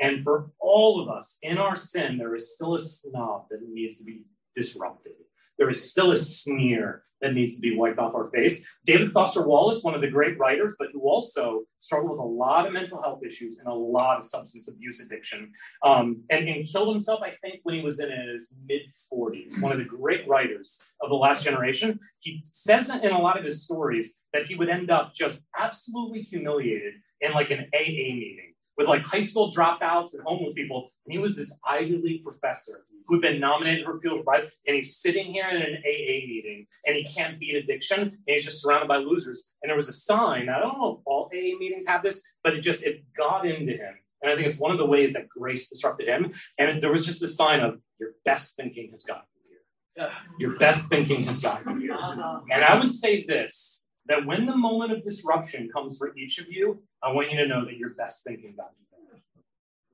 [0.00, 3.98] And for all of us in our sin, there is still a snob that needs
[3.98, 4.24] to be
[4.54, 5.12] disrupted.
[5.58, 8.66] There is still a sneer that needs to be wiped off our face.
[8.84, 12.66] David Foster Wallace, one of the great writers, but who also struggled with a lot
[12.66, 15.52] of mental health issues and a lot of substance abuse addiction,
[15.84, 19.60] um, and, and killed himself, I think, when he was in his mid 40s.
[19.60, 21.98] One of the great writers of the last generation.
[22.20, 26.22] He says in a lot of his stories that he would end up just absolutely
[26.22, 30.90] humiliated in like an AA meeting with like high school dropouts and homeless people.
[31.04, 34.76] And he was this Ivy League professor who'd been nominated for a Pulitzer Prize, and
[34.76, 38.62] he's sitting here in an AA meeting, and he can't beat addiction, and he's just
[38.62, 39.48] surrounded by losers.
[39.62, 40.50] And there was a sign.
[40.50, 43.72] I don't know if all AA meetings have this, but it just it got into
[43.72, 43.94] him.
[44.22, 46.32] And I think it's one of the ways that grace disrupted him.
[46.58, 49.56] And there was just a sign of your best thinking has gotten you
[49.96, 50.10] here.
[50.38, 51.94] Your best thinking has gotten you here.
[51.94, 52.40] Uh-huh.
[52.50, 56.46] And I would say this that when the moment of disruption comes for each of
[56.48, 59.20] you, I want you to know that your best thinking got you there.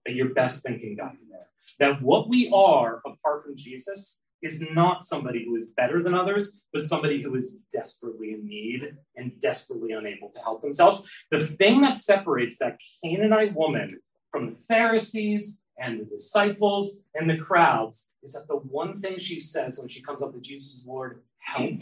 [0.06, 1.48] That your best thinking got you there.
[1.80, 6.60] That what we are apart from Jesus is not somebody who is better than others,
[6.72, 11.08] but somebody who is desperately in need and desperately unable to help themselves.
[11.30, 14.00] The thing that separates that Canaanite woman
[14.30, 19.40] from the Pharisees and the disciples and the crowds is that the one thing she
[19.40, 21.80] says when she comes up to Jesus, Lord, help,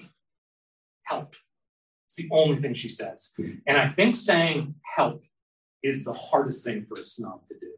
[1.05, 1.35] help.
[2.13, 3.33] It's the only thing she says.
[3.67, 5.25] And I think saying help
[5.83, 7.73] is the hardest thing for a snob to do.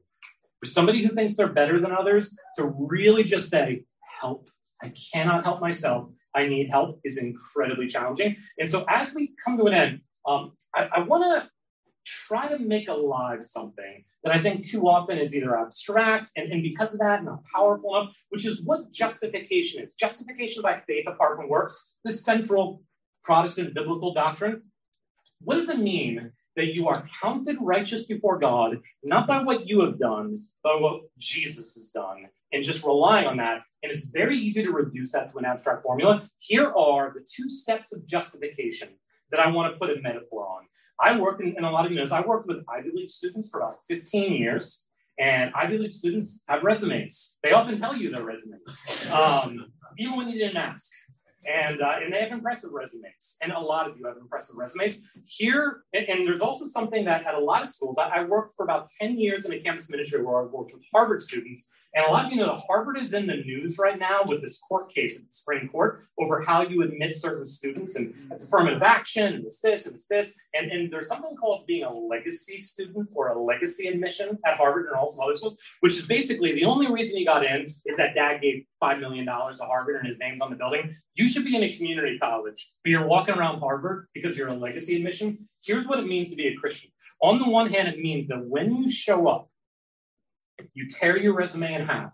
[0.60, 3.84] For somebody who thinks they're better than others, to really just say,
[4.20, 4.50] help,
[4.82, 8.36] I cannot help myself, I need help, is incredibly challenging.
[8.58, 11.48] And so as we come to an end, um, I, I want to
[12.04, 16.62] try to make alive something that I think too often is either abstract and, and
[16.62, 19.94] because of that, not powerful enough, which is what justification is.
[19.94, 22.82] Justification by faith apart from works, the central
[23.24, 24.62] Protestant biblical doctrine.
[25.40, 29.80] What does it mean that you are counted righteous before God, not by what you
[29.80, 33.62] have done, but what Jesus has done, and just relying on that?
[33.82, 36.28] And it's very easy to reduce that to an abstract formula.
[36.38, 38.88] Here are the two steps of justification
[39.30, 40.64] that I want to put a metaphor on.
[41.00, 43.60] I worked in, in a lot of years, I worked with Ivy League students for
[43.60, 44.84] about 15 years.
[45.18, 47.38] And Ivy League students have resumes.
[47.42, 50.90] They often tell you their resumes, um, even when you didn't ask.
[51.46, 55.02] And uh, and they have impressive resumes, and a lot of you have impressive resumes.
[55.24, 58.54] Here, and, and there's also something that at a lot of schools, I, I, worked
[58.56, 62.04] for about 10 years in a campus ministry where I worked with Harvard students, and
[62.06, 64.58] a lot of you know that Harvard is in the news right now with this
[64.58, 68.82] court case at the Supreme Court over how you admit certain students, and it's affirmative
[68.82, 72.58] action, and it's this, and it's this, and, and there's something called being a legacy
[72.58, 76.64] student or a legacy admission at Harvard and also other schools, which is basically the
[76.64, 80.18] only reason you got in is that dad gave $5 million to Harvard and his
[80.18, 80.94] name's on the building.
[81.14, 84.54] You should be in a community college, but you're walking around Harvard because you're a
[84.54, 85.48] legacy admission.
[85.64, 86.90] Here's what it means to be a Christian.
[87.22, 89.48] On the one hand, it means that when you show up,
[90.74, 92.12] you tear your resume in half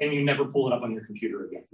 [0.00, 1.64] and you never pull it up on your computer again,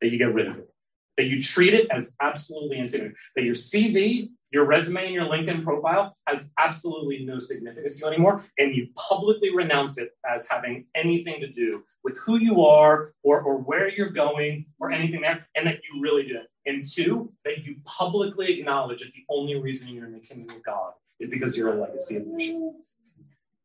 [0.00, 0.72] that you get rid of it
[1.16, 5.62] that you treat it as absolutely insignificant, that your CV, your resume, and your LinkedIn
[5.62, 10.86] profile has absolutely no significance to you anymore, and you publicly renounce it as having
[10.94, 15.46] anything to do with who you are or, or where you're going or anything there,
[15.54, 16.48] and that you really do it.
[16.64, 20.62] And two, that you publicly acknowledge that the only reason you're in the kingdom of
[20.62, 22.80] God is because you're a legacy admission,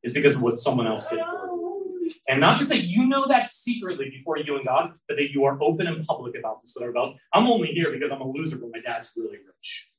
[0.03, 1.46] is because of what someone else did for you.
[2.27, 5.45] And not just that you know that secretly before you and God, but that you
[5.45, 7.19] are open and public about this with everybody else.
[7.33, 9.89] I'm only here because I'm a loser, but my dad's really rich.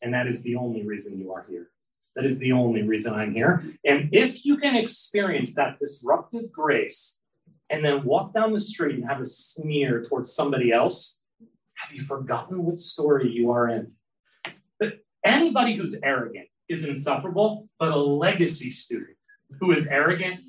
[0.00, 1.70] And that is the only reason you are here.
[2.14, 3.64] That is the only reason I'm here.
[3.84, 7.20] And if you can experience that disruptive grace
[7.68, 11.20] and then walk down the street and have a sneer towards somebody else,
[11.74, 13.92] have you forgotten what story you are in?
[14.78, 19.16] But anybody who's arrogant is insufferable, but a legacy student
[19.58, 20.40] who is arrogant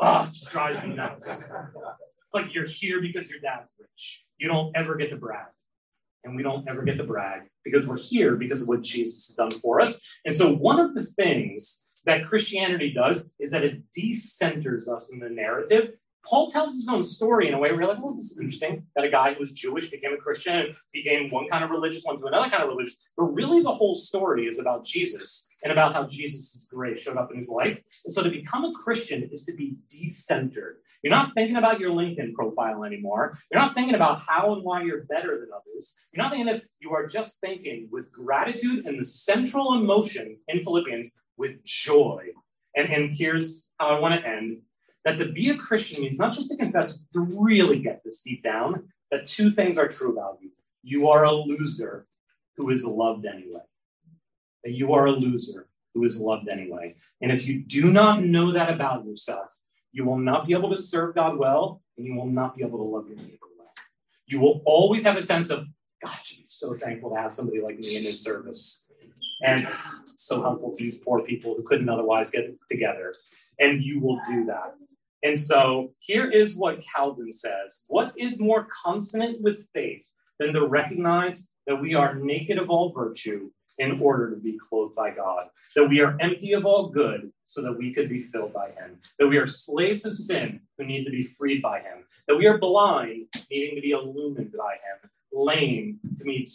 [0.00, 1.48] Oh, drives me nuts.
[2.24, 4.24] It's like you're here because your dad's rich.
[4.38, 5.46] You don't ever get to brag.
[6.24, 9.36] And we don't ever get to brag because we're here because of what Jesus has
[9.36, 10.00] done for us.
[10.24, 15.18] And so, one of the things that Christianity does is that it decenters us in
[15.18, 15.92] the narrative
[16.24, 18.84] Paul tells his own story in a way where you're like, well, this is interesting
[18.94, 22.04] that a guy who was Jewish became a Christian and became one kind of religious,
[22.04, 22.96] one to another kind of religious.
[23.16, 27.30] But really, the whole story is about Jesus and about how Jesus' grace showed up
[27.30, 27.80] in his life.
[28.04, 30.74] And so to become a Christian is to be decentered.
[31.02, 33.38] You're not thinking about your LinkedIn profile anymore.
[33.50, 35.96] You're not thinking about how and why you're better than others.
[36.12, 36.66] You're not thinking this.
[36.80, 42.26] You are just thinking with gratitude and the central emotion in Philippians with joy.
[42.76, 44.60] And, and here's how I want to end
[45.04, 48.42] that to be a Christian means not just to confess, to really get this deep
[48.42, 50.50] down, that two things are true about you.
[50.82, 52.06] You are a loser
[52.56, 53.62] who is loved anyway.
[54.64, 56.96] That you are a loser who is loved anyway.
[57.20, 59.48] And if you do not know that about yourself,
[59.92, 62.78] you will not be able to serve God well, and you will not be able
[62.78, 63.72] to love your neighbor well.
[64.26, 65.66] You will always have a sense of,
[66.04, 68.86] God, be so thankful to have somebody like me in his service.
[69.42, 69.66] And
[70.16, 73.14] so helpful to these poor people who couldn't otherwise get together.
[73.58, 74.74] And you will do that.
[75.22, 77.80] And so here is what Calvin says.
[77.88, 80.04] What is more consonant with faith
[80.38, 84.94] than to recognize that we are naked of all virtue in order to be clothed
[84.94, 88.52] by God, that we are empty of all good so that we could be filled
[88.52, 92.04] by Him, that we are slaves of sin who need to be freed by Him,
[92.28, 96.46] that we are blind, needing to be illumined by Him, lame to be,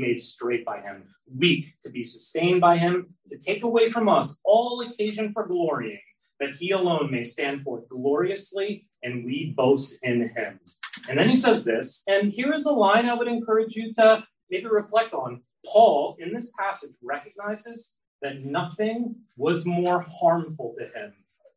[0.00, 1.04] made straight by Him,
[1.36, 6.00] weak to be sustained by Him, to take away from us all occasion for glorying
[6.40, 10.60] that he alone may stand forth gloriously and we boast in him.
[11.08, 14.24] And then he says this, and here is a line I would encourage you to
[14.50, 15.42] maybe reflect on.
[15.66, 21.12] Paul, in this passage, recognizes that nothing was more harmful to him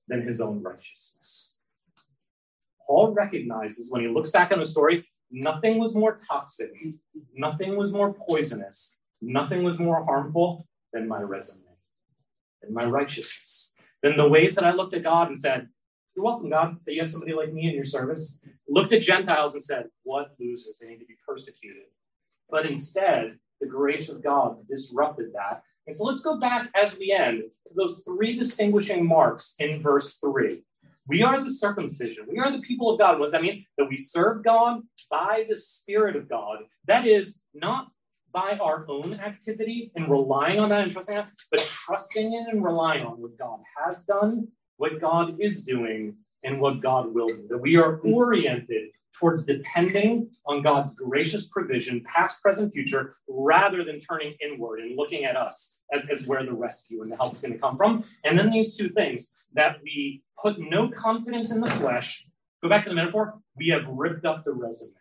[0.07, 1.57] than his own righteousness.
[2.85, 6.71] Paul recognizes when he looks back on the story, nothing was more toxic,
[7.33, 11.61] nothing was more poisonous, nothing was more harmful than my resume,
[12.61, 15.67] than my righteousness than the ways that I looked at God and said,
[16.15, 18.43] You're welcome, God, that you have somebody like me in your service.
[18.67, 20.79] Looked at Gentiles and said, What losers?
[20.79, 21.83] They need to be persecuted.
[22.49, 25.63] But instead, the grace of God disrupted that.
[25.87, 30.17] And so let's go back as we end to those three distinguishing marks in verse
[30.17, 30.63] 3.
[31.07, 32.27] We are the circumcision.
[32.29, 33.19] We are the people of God.
[33.19, 33.65] What does that mean?
[33.77, 36.59] That we serve God by the Spirit of God.
[36.85, 37.87] That is not
[38.33, 42.63] by our own activity and relying on that and trusting that, but trusting in and
[42.63, 47.47] relying on what God has done, what God is doing, and what God will do.
[47.49, 53.99] That we are oriented towards depending on God's gracious provision, past, present, future, rather than
[53.99, 57.41] turning inward and looking at us as, as where the rescue and the help is
[57.41, 58.03] going to come from.
[58.23, 62.25] And then these two things that we put no confidence in the flesh.
[62.63, 63.39] Go back to the metaphor.
[63.57, 64.93] We have ripped up the resume.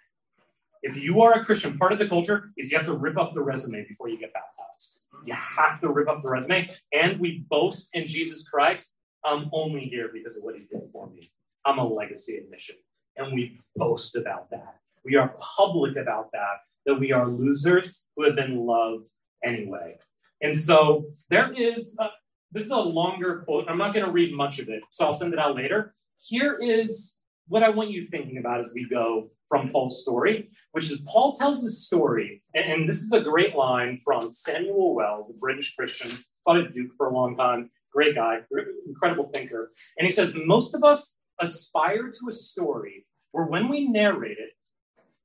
[0.83, 3.35] If you are a Christian, part of the culture is you have to rip up
[3.35, 5.03] the resume before you get baptized.
[5.27, 6.71] You have to rip up the resume.
[6.93, 8.95] And we boast in Jesus Christ.
[9.25, 11.31] I'm only here because of what he did for me.
[11.67, 12.77] I'm a legacy admission.
[13.17, 14.77] And we boast about that.
[15.05, 19.09] We are public about that that we are losers who have been loved
[19.45, 19.97] anyway.
[20.43, 22.09] And so there is, a,
[22.53, 23.67] this is a longer quote.
[23.69, 25.95] I'm not going to read much of it, so I'll send it out later.
[26.19, 27.17] Here is
[27.49, 31.33] what I want you thinking about as we go from Paul's story, which is Paul
[31.33, 35.75] tells his story, and, and this is a great line from Samuel Wells, a British
[35.75, 36.11] Christian,
[36.47, 38.39] taught at Duke for a long time, great guy,
[38.87, 39.73] incredible thinker.
[39.99, 44.53] And he says, Most of us aspire to a story where when we narrate it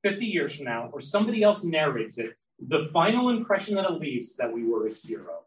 [0.02, 4.36] 50 years from now, or somebody else narrates it, the final impression that it leaves
[4.36, 5.40] that we were a hero.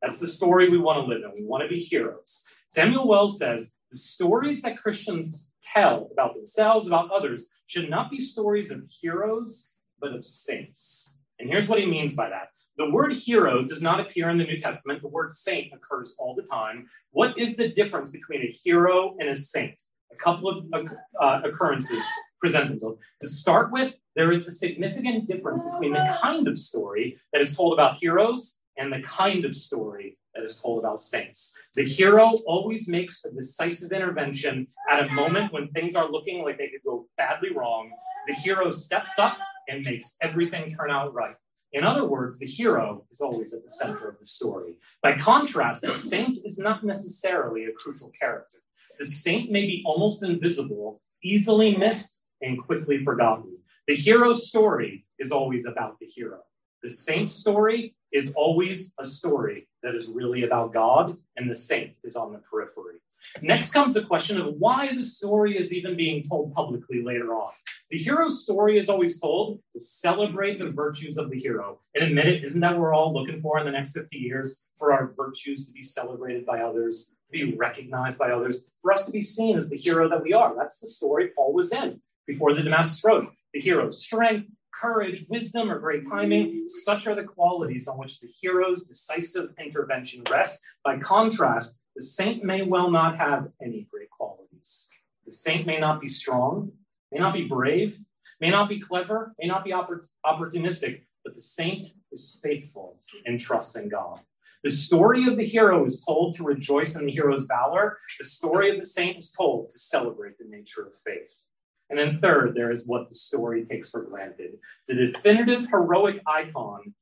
[0.00, 1.32] That's the story we want to live in.
[1.34, 2.44] We want to be heroes.
[2.68, 8.18] Samuel Wells says the stories that Christians tell about themselves, about others, should not be
[8.18, 11.14] stories of heroes, but of saints.
[11.38, 12.48] And here's what he means by that.
[12.76, 15.00] The word hero does not appear in the New Testament.
[15.00, 16.88] The word saint occurs all the time.
[17.12, 19.80] What is the difference between a hero and a saint?
[20.10, 20.88] A couple of
[21.20, 22.04] uh, occurrences
[22.40, 22.98] present themselves.
[23.22, 27.56] To start with, there is a significant difference between the kind of story that is
[27.56, 31.56] told about heroes and the kind of story that is told about saints.
[31.74, 36.58] The hero always makes a decisive intervention at a moment when things are looking like
[36.58, 37.90] they could go badly wrong.
[38.26, 39.36] The hero steps up
[39.68, 41.36] and makes everything turn out right.
[41.72, 44.76] In other words, the hero is always at the center of the story.
[45.02, 48.58] By contrast, the saint is not necessarily a crucial character.
[48.98, 53.58] The saint may be almost invisible, easily missed, and quickly forgotten.
[53.88, 56.40] The hero's story is always about the hero.
[56.82, 61.94] The saint's story is always a story that is really about God, and the saint
[62.04, 63.00] is on the periphery.
[63.42, 67.50] Next comes the question of why the story is even being told publicly later on.
[67.90, 71.80] The hero's story is always told to celebrate the virtues of the hero.
[71.94, 74.64] And admit it, isn't that what we're all looking for in the next 50 years?
[74.78, 79.06] For our virtues to be celebrated by others, to be recognized by others, for us
[79.06, 80.54] to be seen as the hero that we are.
[80.56, 83.28] That's the story Paul was in before the Damascus Road.
[83.54, 84.50] The hero's strength,
[84.80, 86.64] courage, wisdom, or great timing.
[86.66, 90.62] Such are the qualities on which the hero's decisive intervention rests.
[90.84, 94.88] By contrast, the saint may well not have any great qualities.
[95.24, 96.72] The saint may not be strong,
[97.12, 98.00] may not be brave,
[98.40, 103.40] may not be clever, may not be oppor- opportunistic, but the saint is faithful and
[103.40, 104.20] trusts in God.
[104.64, 107.98] The story of the hero is told to rejoice in the hero's valor.
[108.18, 111.44] The story of the saint is told to celebrate the nature of faith.
[111.90, 114.52] And then third, there is what the story takes for granted.
[114.88, 116.94] The definitive heroic icon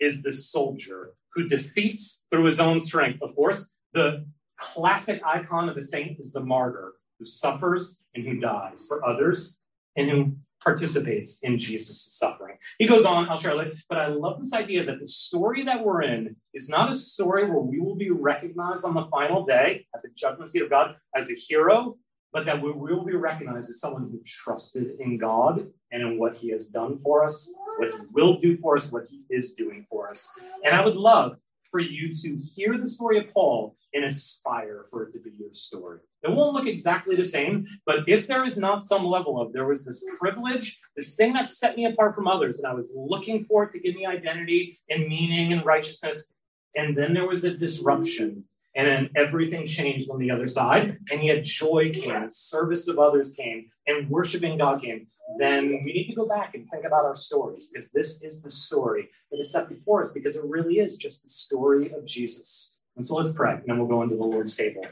[0.00, 3.22] is the soldier who defeats through his own strength.
[3.22, 4.26] Of course, the
[4.58, 9.60] classic icon of the saint is the martyr who suffers and who dies for others
[9.96, 12.56] and who participates in Jesus' suffering.
[12.78, 15.84] He goes on, I'll share it, but I love this idea that the story that
[15.84, 19.86] we're in is not a story where we will be recognized on the final day
[19.94, 21.96] at the judgment seat of God as a hero,
[22.34, 26.36] but that we will be recognized as someone who trusted in God and in what
[26.36, 29.86] He has done for us, what He will do for us, what He is doing
[29.88, 30.32] for us.
[30.64, 31.38] And I would love
[31.70, 35.52] for you to hear the story of Paul and aspire for it to be your
[35.52, 36.00] story.
[36.24, 39.66] It won't look exactly the same, but if there is not some level of there
[39.66, 43.44] was this privilege, this thing that set me apart from others, and I was looking
[43.44, 46.34] for it to give me identity and meaning and righteousness,
[46.74, 48.44] and then there was a disruption
[48.76, 50.98] and then everything changed on the other side.
[51.12, 55.06] And yet joy came, service of others came, and worshiping God came.
[55.38, 58.50] Then we need to go back and think about our stories because this is the
[58.50, 62.78] story that is set before us because it really is just the story of Jesus.
[62.96, 64.86] And so let's pray, and then we'll go into the Lord's table.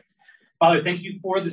[0.59, 1.51] Father, thank you for this.